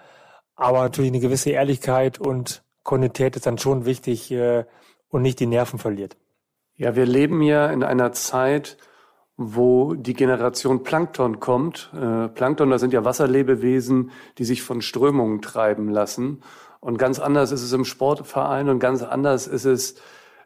Aber 0.56 0.80
natürlich 0.80 1.12
eine 1.12 1.20
gewisse 1.20 1.50
Ehrlichkeit 1.50 2.18
und 2.18 2.62
Kontinuität 2.82 3.36
ist 3.36 3.46
dann 3.46 3.58
schon 3.58 3.86
wichtig 3.86 4.30
äh, 4.32 4.64
und 5.08 5.22
nicht 5.22 5.38
die 5.38 5.46
Nerven 5.46 5.78
verliert. 5.78 6.16
Ja, 6.76 6.96
wir 6.96 7.06
leben 7.06 7.42
ja 7.42 7.70
in 7.70 7.84
einer 7.84 8.12
Zeit, 8.12 8.76
wo 9.36 9.94
die 9.94 10.14
Generation 10.14 10.82
Plankton 10.82 11.40
kommt. 11.40 11.90
Plankton, 11.92 12.70
das 12.70 12.80
sind 12.80 12.92
ja 12.92 13.04
Wasserlebewesen, 13.04 14.10
die 14.36 14.44
sich 14.44 14.62
von 14.62 14.82
Strömungen 14.82 15.40
treiben 15.40 15.88
lassen. 15.88 16.42
Und 16.80 16.98
ganz 16.98 17.18
anders 17.18 17.52
ist 17.52 17.62
es 17.62 17.72
im 17.72 17.84
Sportverein 17.84 18.68
und 18.68 18.78
ganz 18.78 19.02
anders 19.02 19.46
ist 19.46 19.66
es, 19.66 19.92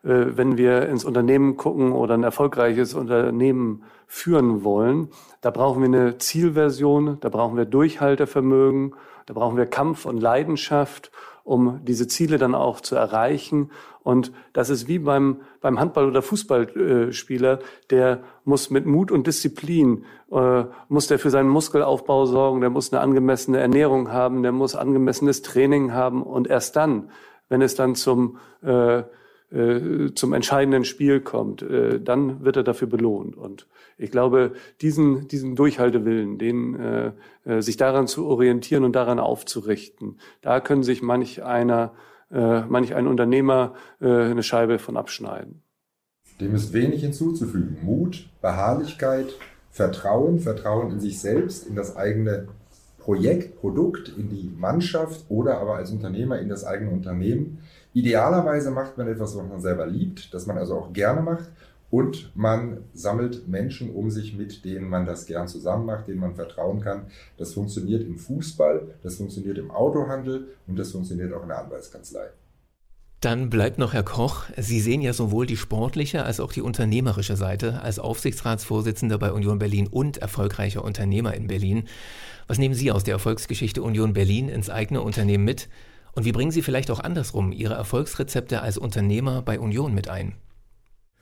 äh, 0.02 0.36
wenn 0.36 0.58
wir 0.58 0.88
ins 0.88 1.04
Unternehmen 1.04 1.56
gucken 1.56 1.92
oder 1.92 2.14
ein 2.14 2.24
erfolgreiches 2.24 2.94
Unternehmen 2.94 3.84
führen 4.06 4.64
wollen. 4.64 5.08
Da 5.40 5.50
brauchen 5.50 5.80
wir 5.80 5.86
eine 5.86 6.18
Zielversion, 6.18 7.18
da 7.20 7.28
brauchen 7.28 7.56
wir 7.56 7.64
Durchhaltevermögen, 7.64 8.94
da 9.26 9.34
brauchen 9.34 9.56
wir 9.56 9.66
Kampf 9.66 10.06
und 10.06 10.20
Leidenschaft, 10.20 11.10
um 11.44 11.80
diese 11.84 12.08
Ziele 12.08 12.38
dann 12.38 12.54
auch 12.54 12.80
zu 12.80 12.96
erreichen. 12.96 13.70
Und 14.02 14.32
das 14.52 14.70
ist 14.70 14.88
wie 14.88 14.98
beim, 14.98 15.42
beim 15.60 15.78
Handball- 15.78 16.08
oder 16.08 16.22
Fußballspieler, 16.22 17.60
der 17.90 18.22
muss 18.44 18.70
mit 18.70 18.86
Mut 18.86 19.10
und 19.12 19.26
Disziplin, 19.26 20.04
äh, 20.32 20.64
muss 20.88 21.06
der 21.06 21.18
für 21.18 21.30
seinen 21.30 21.48
Muskelaufbau 21.48 22.26
sorgen, 22.26 22.60
der 22.60 22.70
muss 22.70 22.92
eine 22.92 23.02
angemessene 23.02 23.58
Ernährung 23.60 24.10
haben, 24.10 24.42
der 24.42 24.52
muss 24.52 24.74
angemessenes 24.74 25.42
Training 25.42 25.92
haben 25.92 26.22
und 26.22 26.48
erst 26.48 26.76
dann, 26.76 27.10
wenn 27.48 27.62
es 27.62 27.74
dann 27.74 27.94
zum, 27.94 28.38
äh, 28.62 28.98
äh, 28.98 29.04
zum 30.14 30.32
entscheidenden 30.32 30.84
Spiel 30.84 31.20
kommt, 31.20 31.62
äh, 31.62 32.00
dann 32.00 32.44
wird 32.44 32.56
er 32.56 32.64
dafür 32.64 32.88
belohnt. 32.88 33.36
Und 33.36 33.68
ich 33.98 34.10
glaube, 34.10 34.52
diesen, 34.80 35.28
diesen 35.28 35.54
Durchhaltewillen, 35.54 36.38
den, 36.38 36.74
äh, 36.74 37.12
äh, 37.44 37.60
sich 37.60 37.76
daran 37.76 38.06
zu 38.06 38.26
orientieren 38.26 38.84
und 38.84 38.96
daran 38.96 39.20
aufzurichten, 39.20 40.18
da 40.40 40.60
können 40.60 40.82
sich 40.82 41.02
manch 41.02 41.42
einer 41.44 41.92
äh, 42.30 42.62
manch 42.62 42.94
ein 42.94 43.06
Unternehmer 43.06 43.74
äh, 44.00 44.08
eine 44.08 44.42
Scheibe 44.42 44.78
von 44.78 44.96
abschneiden. 44.96 45.62
Dem 46.40 46.54
ist 46.54 46.72
wenig 46.72 47.02
hinzuzufügen. 47.02 47.78
Mut, 47.82 48.28
Beharrlichkeit, 48.40 49.34
Vertrauen, 49.70 50.40
Vertrauen 50.40 50.90
in 50.90 51.00
sich 51.00 51.20
selbst, 51.20 51.66
in 51.66 51.76
das 51.76 51.96
eigene 51.96 52.48
Projekt, 52.98 53.60
Produkt, 53.60 54.12
in 54.16 54.30
die 54.30 54.50
Mannschaft 54.56 55.26
oder 55.28 55.58
aber 55.58 55.76
als 55.76 55.92
Unternehmer 55.92 56.40
in 56.40 56.48
das 56.48 56.64
eigene 56.64 56.90
Unternehmen. 56.90 57.58
Idealerweise 57.94 58.72
macht 58.72 58.98
man 58.98 59.06
etwas, 59.06 59.36
was 59.36 59.48
man 59.48 59.60
selber 59.60 59.86
liebt, 59.86 60.34
das 60.34 60.46
man 60.46 60.58
also 60.58 60.74
auch 60.74 60.92
gerne 60.92 61.22
macht 61.22 61.48
und 61.90 62.32
man 62.34 62.78
sammelt 62.92 63.46
Menschen 63.46 63.94
um 63.94 64.10
sich, 64.10 64.36
mit 64.36 64.64
denen 64.64 64.88
man 64.90 65.06
das 65.06 65.26
gern 65.26 65.46
zusammen 65.46 65.86
macht, 65.86 66.08
denen 66.08 66.18
man 66.18 66.34
vertrauen 66.34 66.80
kann. 66.80 67.06
Das 67.38 67.54
funktioniert 67.54 68.02
im 68.02 68.18
Fußball, 68.18 68.88
das 69.04 69.14
funktioniert 69.14 69.58
im 69.58 69.70
Autohandel 69.70 70.48
und 70.66 70.76
das 70.76 70.90
funktioniert 70.90 71.32
auch 71.32 71.42
in 71.42 71.50
der 71.50 71.60
Anwaltskanzlei. 71.60 72.30
Dann 73.20 73.48
bleibt 73.48 73.78
noch 73.78 73.92
Herr 73.92 74.02
Koch. 74.02 74.46
Sie 74.56 74.80
sehen 74.80 75.00
ja 75.00 75.12
sowohl 75.12 75.46
die 75.46 75.56
sportliche 75.56 76.24
als 76.24 76.40
auch 76.40 76.52
die 76.52 76.62
unternehmerische 76.62 77.36
Seite 77.36 77.80
als 77.80 78.00
Aufsichtsratsvorsitzender 78.00 79.18
bei 79.18 79.32
Union 79.32 79.60
Berlin 79.60 79.86
und 79.86 80.18
erfolgreicher 80.18 80.84
Unternehmer 80.84 81.32
in 81.34 81.46
Berlin. 81.46 81.84
Was 82.48 82.58
nehmen 82.58 82.74
Sie 82.74 82.90
aus 82.90 83.04
der 83.04 83.14
Erfolgsgeschichte 83.14 83.82
Union 83.84 84.14
Berlin 84.14 84.48
ins 84.48 84.68
eigene 84.68 85.00
Unternehmen 85.00 85.44
mit? 85.44 85.68
Und 86.14 86.24
wie 86.24 86.32
bringen 86.32 86.52
Sie 86.52 86.62
vielleicht 86.62 86.90
auch 86.90 87.00
andersrum 87.00 87.52
Ihre 87.52 87.74
Erfolgsrezepte 87.74 88.62
als 88.62 88.78
Unternehmer 88.78 89.42
bei 89.42 89.58
Union 89.58 89.94
mit 89.94 90.08
ein? 90.08 90.34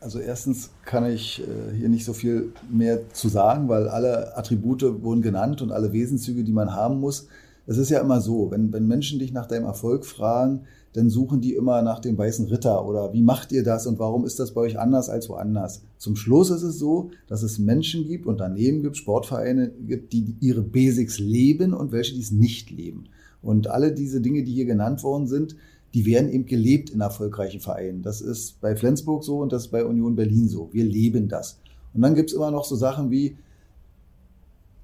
Also 0.01 0.19
erstens 0.19 0.71
kann 0.85 1.07
ich 1.07 1.43
äh, 1.43 1.77
hier 1.77 1.89
nicht 1.89 2.05
so 2.05 2.13
viel 2.13 2.53
mehr 2.71 3.09
zu 3.13 3.29
sagen, 3.29 3.69
weil 3.69 3.89
alle 3.89 4.37
Attribute 4.37 5.03
wurden 5.03 5.23
genannt 5.23 5.63
und 5.63 5.71
alle 5.71 5.93
Wesenszüge, 5.93 6.43
die 6.43 6.53
man 6.53 6.75
haben 6.75 6.99
muss. 6.99 7.29
Es 7.67 7.79
ist 7.79 7.91
ja 7.91 8.01
immer 8.01 8.21
so, 8.21 8.51
wenn, 8.51 8.73
wenn 8.73 8.89
Menschen 8.89 9.21
dich 9.21 9.33
nach 9.33 9.47
deinem 9.47 9.65
Erfolg 9.65 10.05
fragen, 10.05 10.63
dann 10.93 11.09
suchen 11.09 11.41
die 11.41 11.55
immer 11.55 11.83
nach 11.83 12.01
dem 12.01 12.19
weißen 12.19 12.47
Ritter 12.49 12.85
oder 12.85 13.13
wie 13.13 13.23
macht 13.23 13.53
ihr 13.53 13.63
das 13.63 13.87
und 13.87 13.99
warum 13.99 14.27
ist 14.27 14.41
das 14.41 14.53
bei 14.53 14.63
euch 14.63 14.79
anders 14.79 15.09
als 15.09 15.29
woanders. 15.29 15.83
Zum 15.97 16.17
Schluss 16.17 16.51
ist 16.51 16.65
es 16.65 16.79
so, 16.79 17.11
dass 17.29 17.43
es 17.43 17.59
Menschen 17.59 18.07
gibt, 18.09 18.27
Unternehmen 18.27 18.83
gibt, 18.83 18.97
Sportvereine 18.97 19.69
gibt, 19.69 20.13
die 20.13 20.37
ihre 20.41 20.63
Basics 20.63 21.19
leben 21.19 21.73
und 21.73 21.93
welche, 21.93 22.15
die 22.15 22.21
es 22.21 22.33
nicht 22.33 22.71
leben. 22.71 23.05
Und 23.43 23.69
alle 23.69 23.93
diese 23.93 24.21
Dinge, 24.21 24.45
die 24.45 24.53
hier 24.53 24.67
genannt 24.67 25.03
worden 25.03 25.27
sind, 25.27 25.57
die 25.95 26.07
werden 26.07 26.31
eben 26.31 26.47
gelebt 26.47 26.91
in 26.91 27.01
erfolgreichen 27.01 27.61
Vereinen. 27.61 28.03
Das 28.03 28.21
ist 28.21 28.61
bei 28.61 28.77
Flensburg 28.77 29.25
so 29.25 29.39
und 29.39 29.53
das 29.53 29.67
ist 29.67 29.71
bei 29.71 29.85
Union 29.85 30.17
Berlin 30.17 30.49
so. 30.49 30.71
Wir 30.73 30.85
leben 30.85 31.29
das. 31.29 31.59
Und 31.93 32.03
dann 32.03 32.15
gibt's 32.15 32.33
immer 32.33 32.51
noch 32.51 32.65
so 32.65 32.77
Sachen 32.77 33.11
wie 33.11 33.37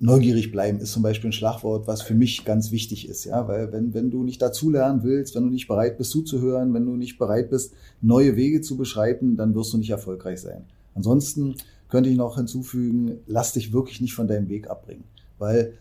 neugierig 0.01 0.53
bleiben 0.53 0.79
ist 0.79 0.93
zum 0.93 1.03
Beispiel 1.03 1.31
ein 1.31 1.33
Schlagwort, 1.33 1.87
was 1.87 2.03
für 2.03 2.15
mich 2.15 2.45
ganz 2.45 2.71
wichtig 2.71 3.09
ist. 3.09 3.25
Ja, 3.25 3.49
weil 3.49 3.73
wenn, 3.73 3.95
wenn 3.95 4.11
du 4.11 4.23
nicht 4.23 4.41
dazulernen 4.41 5.03
willst, 5.03 5.35
wenn 5.35 5.45
du 5.45 5.51
nicht 5.51 5.67
bereit 5.67 5.99
bist 5.99 6.11
zuzuhören, 6.11 6.73
wenn 6.73 6.87
du 6.87 6.97
nicht 6.97 7.19
bereit 7.19 7.51
bist, 7.51 7.75
neue 8.01 8.37
Wege 8.37 8.61
zu 8.61 8.77
beschreiten, 8.77 9.37
dann 9.37 9.55
wirst 9.55 9.73
du 9.73 9.79
nicht 9.79 9.91
erfolgreich 9.91 10.41
sein. 10.41 10.65
Ansonsten 10.95 11.57
könnte 11.89 12.11
ich 12.11 12.17
noch 12.17 12.37
hinzufügen, 12.37 13.19
lass 13.27 13.53
dich 13.53 13.73
wirklich 13.73 14.01
nicht 14.01 14.15
von 14.15 14.29
deinem 14.29 14.49
Weg 14.49 14.71
abbringen. 14.71 15.05
Weil 15.39 15.75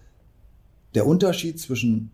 der 0.95 1.05
Unterschied 1.05 1.59
zwischen 1.59 2.11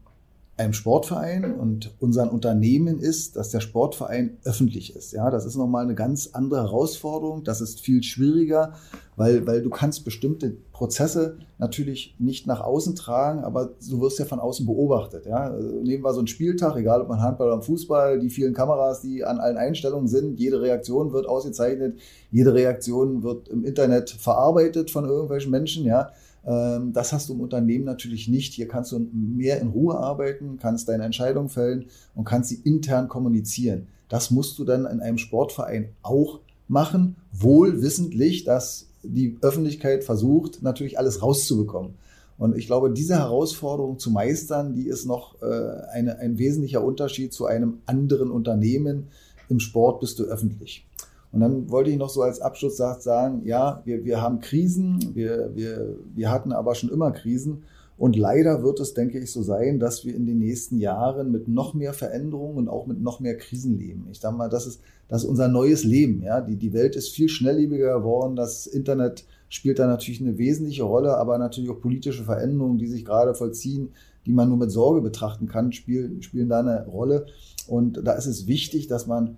einem 0.55 0.73
Sportverein 0.73 1.55
und 1.55 1.95
unseren 1.99 2.29
Unternehmen 2.29 2.99
ist, 2.99 3.35
dass 3.35 3.49
der 3.49 3.59
Sportverein 3.59 4.37
öffentlich 4.43 4.95
ist. 4.95 5.11
Ja, 5.11 5.31
das 5.31 5.45
ist 5.45 5.55
nochmal 5.55 5.83
eine 5.83 5.95
ganz 5.95 6.29
andere 6.33 6.61
Herausforderung. 6.61 7.43
Das 7.43 7.59
ist 7.59 7.81
viel 7.81 8.03
schwieriger, 8.03 8.73
weil, 9.15 9.47
weil 9.47 9.63
du 9.63 9.71
kannst 9.71 10.05
bestimmte 10.05 10.55
Prozesse 10.71 11.39
natürlich 11.57 12.15
nicht 12.19 12.45
nach 12.45 12.61
außen 12.61 12.95
tragen, 12.95 13.43
aber 13.43 13.71
du 13.89 13.99
wirst 14.01 14.19
ja 14.19 14.25
von 14.25 14.39
außen 14.39 14.67
beobachtet. 14.67 15.25
Ja, 15.25 15.49
nehmen 15.49 16.03
wir 16.03 16.13
so 16.13 16.19
einen 16.19 16.27
Spieltag, 16.27 16.75
egal 16.75 17.01
ob 17.01 17.09
man 17.09 17.21
Handball 17.21 17.47
oder 17.47 17.61
Fußball, 17.63 18.19
die 18.19 18.29
vielen 18.29 18.53
Kameras, 18.53 19.01
die 19.01 19.23
an 19.23 19.39
allen 19.39 19.57
Einstellungen 19.57 20.07
sind, 20.07 20.39
jede 20.39 20.61
Reaktion 20.61 21.13
wird 21.13 21.25
ausgezeichnet, 21.25 21.99
jede 22.29 22.53
Reaktion 22.53 23.23
wird 23.23 23.47
im 23.47 23.65
Internet 23.65 24.11
verarbeitet 24.11 24.91
von 24.91 25.05
irgendwelchen 25.05 25.49
Menschen, 25.49 25.83
ja. 25.83 26.11
Ähm, 26.45 26.93
das 26.93 27.13
hast 27.13 27.29
du 27.29 27.33
im 27.33 27.41
Unternehmen 27.41 27.85
natürlich 27.85 28.27
nicht. 28.27 28.53
Hier 28.53 28.67
kannst 28.67 28.91
du 28.91 28.99
mehr 29.11 29.61
in 29.61 29.69
Ruhe 29.69 29.97
arbeiten, 29.97 30.57
kannst 30.57 30.89
deine 30.89 31.03
Entscheidung 31.03 31.49
fällen 31.49 31.85
und 32.15 32.25
kannst 32.25 32.49
sie 32.49 32.61
intern 32.63 33.07
kommunizieren. 33.07 33.87
Das 34.09 34.31
musst 34.31 34.59
du 34.59 34.65
dann 34.65 34.85
in 34.85 34.99
einem 34.99 35.17
Sportverein 35.17 35.89
auch 36.01 36.39
machen, 36.67 37.15
wohl 37.31 37.81
wissentlich, 37.81 38.43
dass 38.43 38.87
die 39.03 39.37
Öffentlichkeit 39.41 40.03
versucht, 40.03 40.61
natürlich 40.61 40.97
alles 40.97 41.21
rauszubekommen. 41.21 41.95
Und 42.37 42.57
ich 42.57 42.65
glaube, 42.65 42.91
diese 42.91 43.15
Herausforderung 43.15 43.99
zu 43.99 44.11
meistern, 44.11 44.73
die 44.73 44.87
ist 44.87 45.05
noch 45.05 45.41
äh, 45.41 45.45
eine, 45.91 46.19
ein 46.19 46.37
wesentlicher 46.37 46.83
Unterschied 46.83 47.31
zu 47.33 47.45
einem 47.45 47.79
anderen 47.85 48.31
Unternehmen. 48.31 49.07
Im 49.49 49.59
Sport 49.59 49.99
bist 49.99 50.19
du 50.19 50.23
öffentlich. 50.23 50.85
Und 51.33 51.39
dann 51.39 51.71
wollte 51.71 51.89
ich 51.89 51.97
noch 51.97 52.09
so 52.09 52.21
als 52.21 52.39
Abschluss 52.39 52.77
sagen, 52.77 53.41
ja, 53.43 53.81
wir, 53.85 54.05
wir 54.05 54.21
haben 54.21 54.39
Krisen, 54.39 54.99
wir, 55.15 55.49
wir, 55.55 55.95
wir 56.13 56.31
hatten 56.31 56.51
aber 56.51 56.75
schon 56.75 56.91
immer 56.91 57.11
Krisen. 57.11 57.63
Und 57.97 58.15
leider 58.15 58.61
wird 58.61 58.79
es, 58.79 58.93
denke 58.93 59.17
ich, 59.17 59.31
so 59.31 59.41
sein, 59.41 59.79
dass 59.79 60.05
wir 60.05 60.15
in 60.15 60.27
den 60.27 60.37
nächsten 60.37 60.77
Jahren 60.77 61.31
mit 61.31 61.47
noch 61.47 61.73
mehr 61.73 61.93
Veränderungen 61.93 62.57
und 62.57 62.69
auch 62.69 62.85
mit 62.85 63.01
noch 63.01 63.19
mehr 63.19 63.35
Krisen 63.35 63.79
leben. 63.79 64.07
Ich 64.11 64.19
sage 64.19 64.37
mal, 64.37 64.47
das 64.47 64.67
ist, 64.67 64.81
das 65.07 65.23
ist 65.23 65.29
unser 65.29 65.47
neues 65.47 65.83
Leben. 65.83 66.21
Ja? 66.21 66.39
Die, 66.39 66.55
die 66.55 66.71
Welt 66.71 66.95
ist 66.95 67.09
viel 67.09 67.29
schnelllebiger 67.29 67.97
geworden. 67.97 68.35
Das 68.35 68.67
Internet 68.67 69.25
spielt 69.49 69.79
da 69.79 69.87
natürlich 69.87 70.21
eine 70.21 70.37
wesentliche 70.37 70.83
Rolle, 70.83 71.17
aber 71.17 71.39
natürlich 71.39 71.71
auch 71.71 71.81
politische 71.81 72.25
Veränderungen, 72.25 72.77
die 72.77 72.87
sich 72.87 73.05
gerade 73.05 73.33
vollziehen, 73.33 73.89
die 74.27 74.33
man 74.33 74.49
nur 74.49 74.57
mit 74.57 74.71
Sorge 74.71 75.01
betrachten 75.01 75.47
kann, 75.47 75.71
spielen, 75.71 76.21
spielen 76.21 76.49
da 76.49 76.59
eine 76.59 76.85
Rolle. 76.85 77.25
Und 77.67 78.05
da 78.05 78.13
ist 78.13 78.27
es 78.27 78.45
wichtig, 78.45 78.85
dass 78.85 79.07
man 79.07 79.37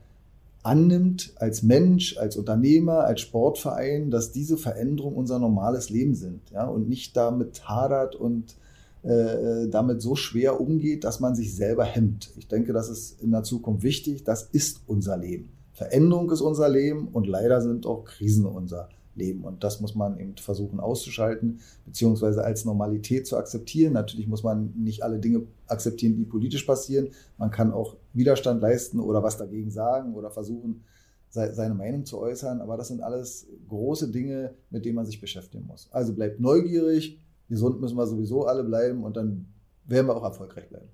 annimmt 0.66 1.34
als 1.38 1.64
Mensch, 1.64 2.18
als 2.18 2.38
Unternehmer, 2.38 3.04
als 3.06 3.22
Sportverein, 3.22 4.10
dass 4.10 4.32
diese 4.32 4.58
Veränderungen 4.58 5.16
unser 5.16 5.40
normales 5.40 5.90
Leben 5.90 6.16
sind 6.16 6.42
ja, 6.52 6.66
und 6.66 6.90
nicht 6.90 7.16
damit 7.16 7.68
hadert 7.70 8.16
und 8.16 8.56
äh, 9.04 9.68
damit 9.68 10.02
so 10.02 10.16
schwer 10.16 10.60
umgeht, 10.60 11.04
dass 11.04 11.20
man 11.20 11.36
sich 11.36 11.56
selber 11.56 11.84
hemmt. 11.84 12.32
Ich 12.38 12.48
denke, 12.48 12.74
das 12.74 12.90
ist 12.90 13.22
in 13.22 13.32
der 13.32 13.44
Zukunft 13.44 13.84
wichtig. 13.84 14.24
Das 14.24 14.44
ist 14.44 14.82
unser 14.88 15.18
Leben. 15.18 15.52
Veränderung 15.74 16.32
ist 16.32 16.42
unser 16.42 16.70
Leben 16.70 17.10
und 17.10 17.28
leider 17.28 17.62
sind 17.62 17.86
auch 17.86 18.06
Krisen 18.06 18.46
unser 18.46 18.90
Leben. 19.16 19.44
Und 19.44 19.64
das 19.64 19.82
muss 19.82 19.96
man 19.96 20.20
eben 20.20 20.36
versuchen 20.38 20.80
auszuschalten, 20.80 21.60
beziehungsweise 21.86 22.44
als 22.44 22.66
Normalität 22.66 23.28
zu 23.28 23.38
akzeptieren. 23.38 23.94
Natürlich 23.94 24.28
muss 24.28 24.44
man 24.44 24.74
nicht 24.76 25.04
alle 25.04 25.20
Dinge 25.20 25.44
akzeptieren, 25.68 26.16
die 26.16 26.26
politisch 26.26 26.64
passieren. 26.64 27.10
Man 27.38 27.52
kann 27.52 27.72
auch 27.72 27.96
Widerstand 28.14 28.62
leisten 28.62 29.00
oder 29.00 29.24
was 29.24 29.38
dagegen 29.38 29.72
sagen 29.72 30.14
oder 30.16 30.32
versuchen, 30.32 30.84
seine 31.30 31.76
Meinung 31.76 32.06
zu 32.06 32.20
äußern. 32.20 32.62
Aber 32.62 32.78
das 32.78 32.88
sind 32.88 33.02
alles 33.02 33.48
große 33.68 34.10
Dinge, 34.10 34.54
mit 34.70 34.86
denen 34.86 34.96
man 34.96 35.06
sich 35.06 35.20
beschäftigen 35.20 35.66
muss. 35.66 35.90
Also 35.92 36.14
bleibt 36.14 36.40
neugierig, 36.40 37.20
gesund 37.50 37.82
müssen 37.82 37.98
wir 37.98 38.08
sowieso 38.08 38.46
alle 38.46 38.64
bleiben 38.64 39.04
und 39.04 39.18
dann 39.18 39.48
werden 39.86 40.08
wir 40.08 40.16
auch 40.16 40.24
erfolgreich 40.24 40.70
bleiben. 40.70 40.90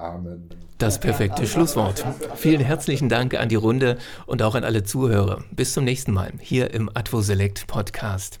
Amen. 0.00 0.48
Das 0.78 0.98
perfekte 0.98 1.46
Schlusswort. 1.46 2.04
Vielen 2.36 2.62
herzlichen 2.62 3.10
Dank 3.10 3.34
an 3.34 3.50
die 3.50 3.56
Runde 3.56 3.98
und 4.26 4.42
auch 4.42 4.54
an 4.54 4.64
alle 4.64 4.82
Zuhörer. 4.82 5.44
Bis 5.50 5.74
zum 5.74 5.84
nächsten 5.84 6.12
Mal 6.12 6.32
hier 6.40 6.72
im 6.72 6.88
Advo 6.94 7.20
Select 7.20 7.66
Podcast. 7.66 8.40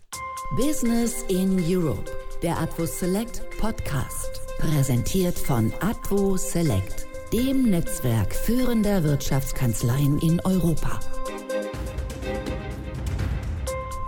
Business 0.56 1.22
in 1.28 1.62
Europe, 1.68 2.10
der 2.42 2.58
Advo 2.58 2.86
Select 2.86 3.42
Podcast. 3.60 4.40
Präsentiert 4.58 5.38
von 5.38 5.70
Advo 5.80 6.38
Select, 6.38 7.06
dem 7.32 7.68
Netzwerk 7.70 8.34
führender 8.34 9.04
Wirtschaftskanzleien 9.04 10.18
in 10.20 10.40
Europa. 10.40 10.98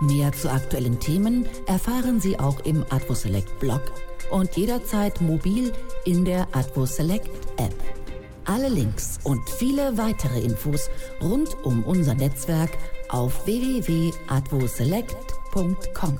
Mehr 0.01 0.33
zu 0.33 0.51
aktuellen 0.51 0.99
Themen 0.99 1.45
erfahren 1.65 2.19
Sie 2.19 2.37
auch 2.37 2.59
im 2.65 2.83
AdvoSelect 2.89 3.59
Blog 3.59 3.83
und 4.31 4.57
jederzeit 4.57 5.21
mobil 5.21 5.71
in 6.03 6.25
der 6.25 6.47
AdvoSelect 6.51 7.29
App. 7.57 7.73
Alle 8.45 8.69
Links 8.69 9.19
und 9.23 9.49
viele 9.49 9.97
weitere 9.97 10.41
Infos 10.41 10.91
rund 11.21 11.49
um 11.63 11.83
unser 11.83 12.13
Netzwerk 12.13 12.77
auf 13.09 13.45
www.advoselect.com. 13.45 16.19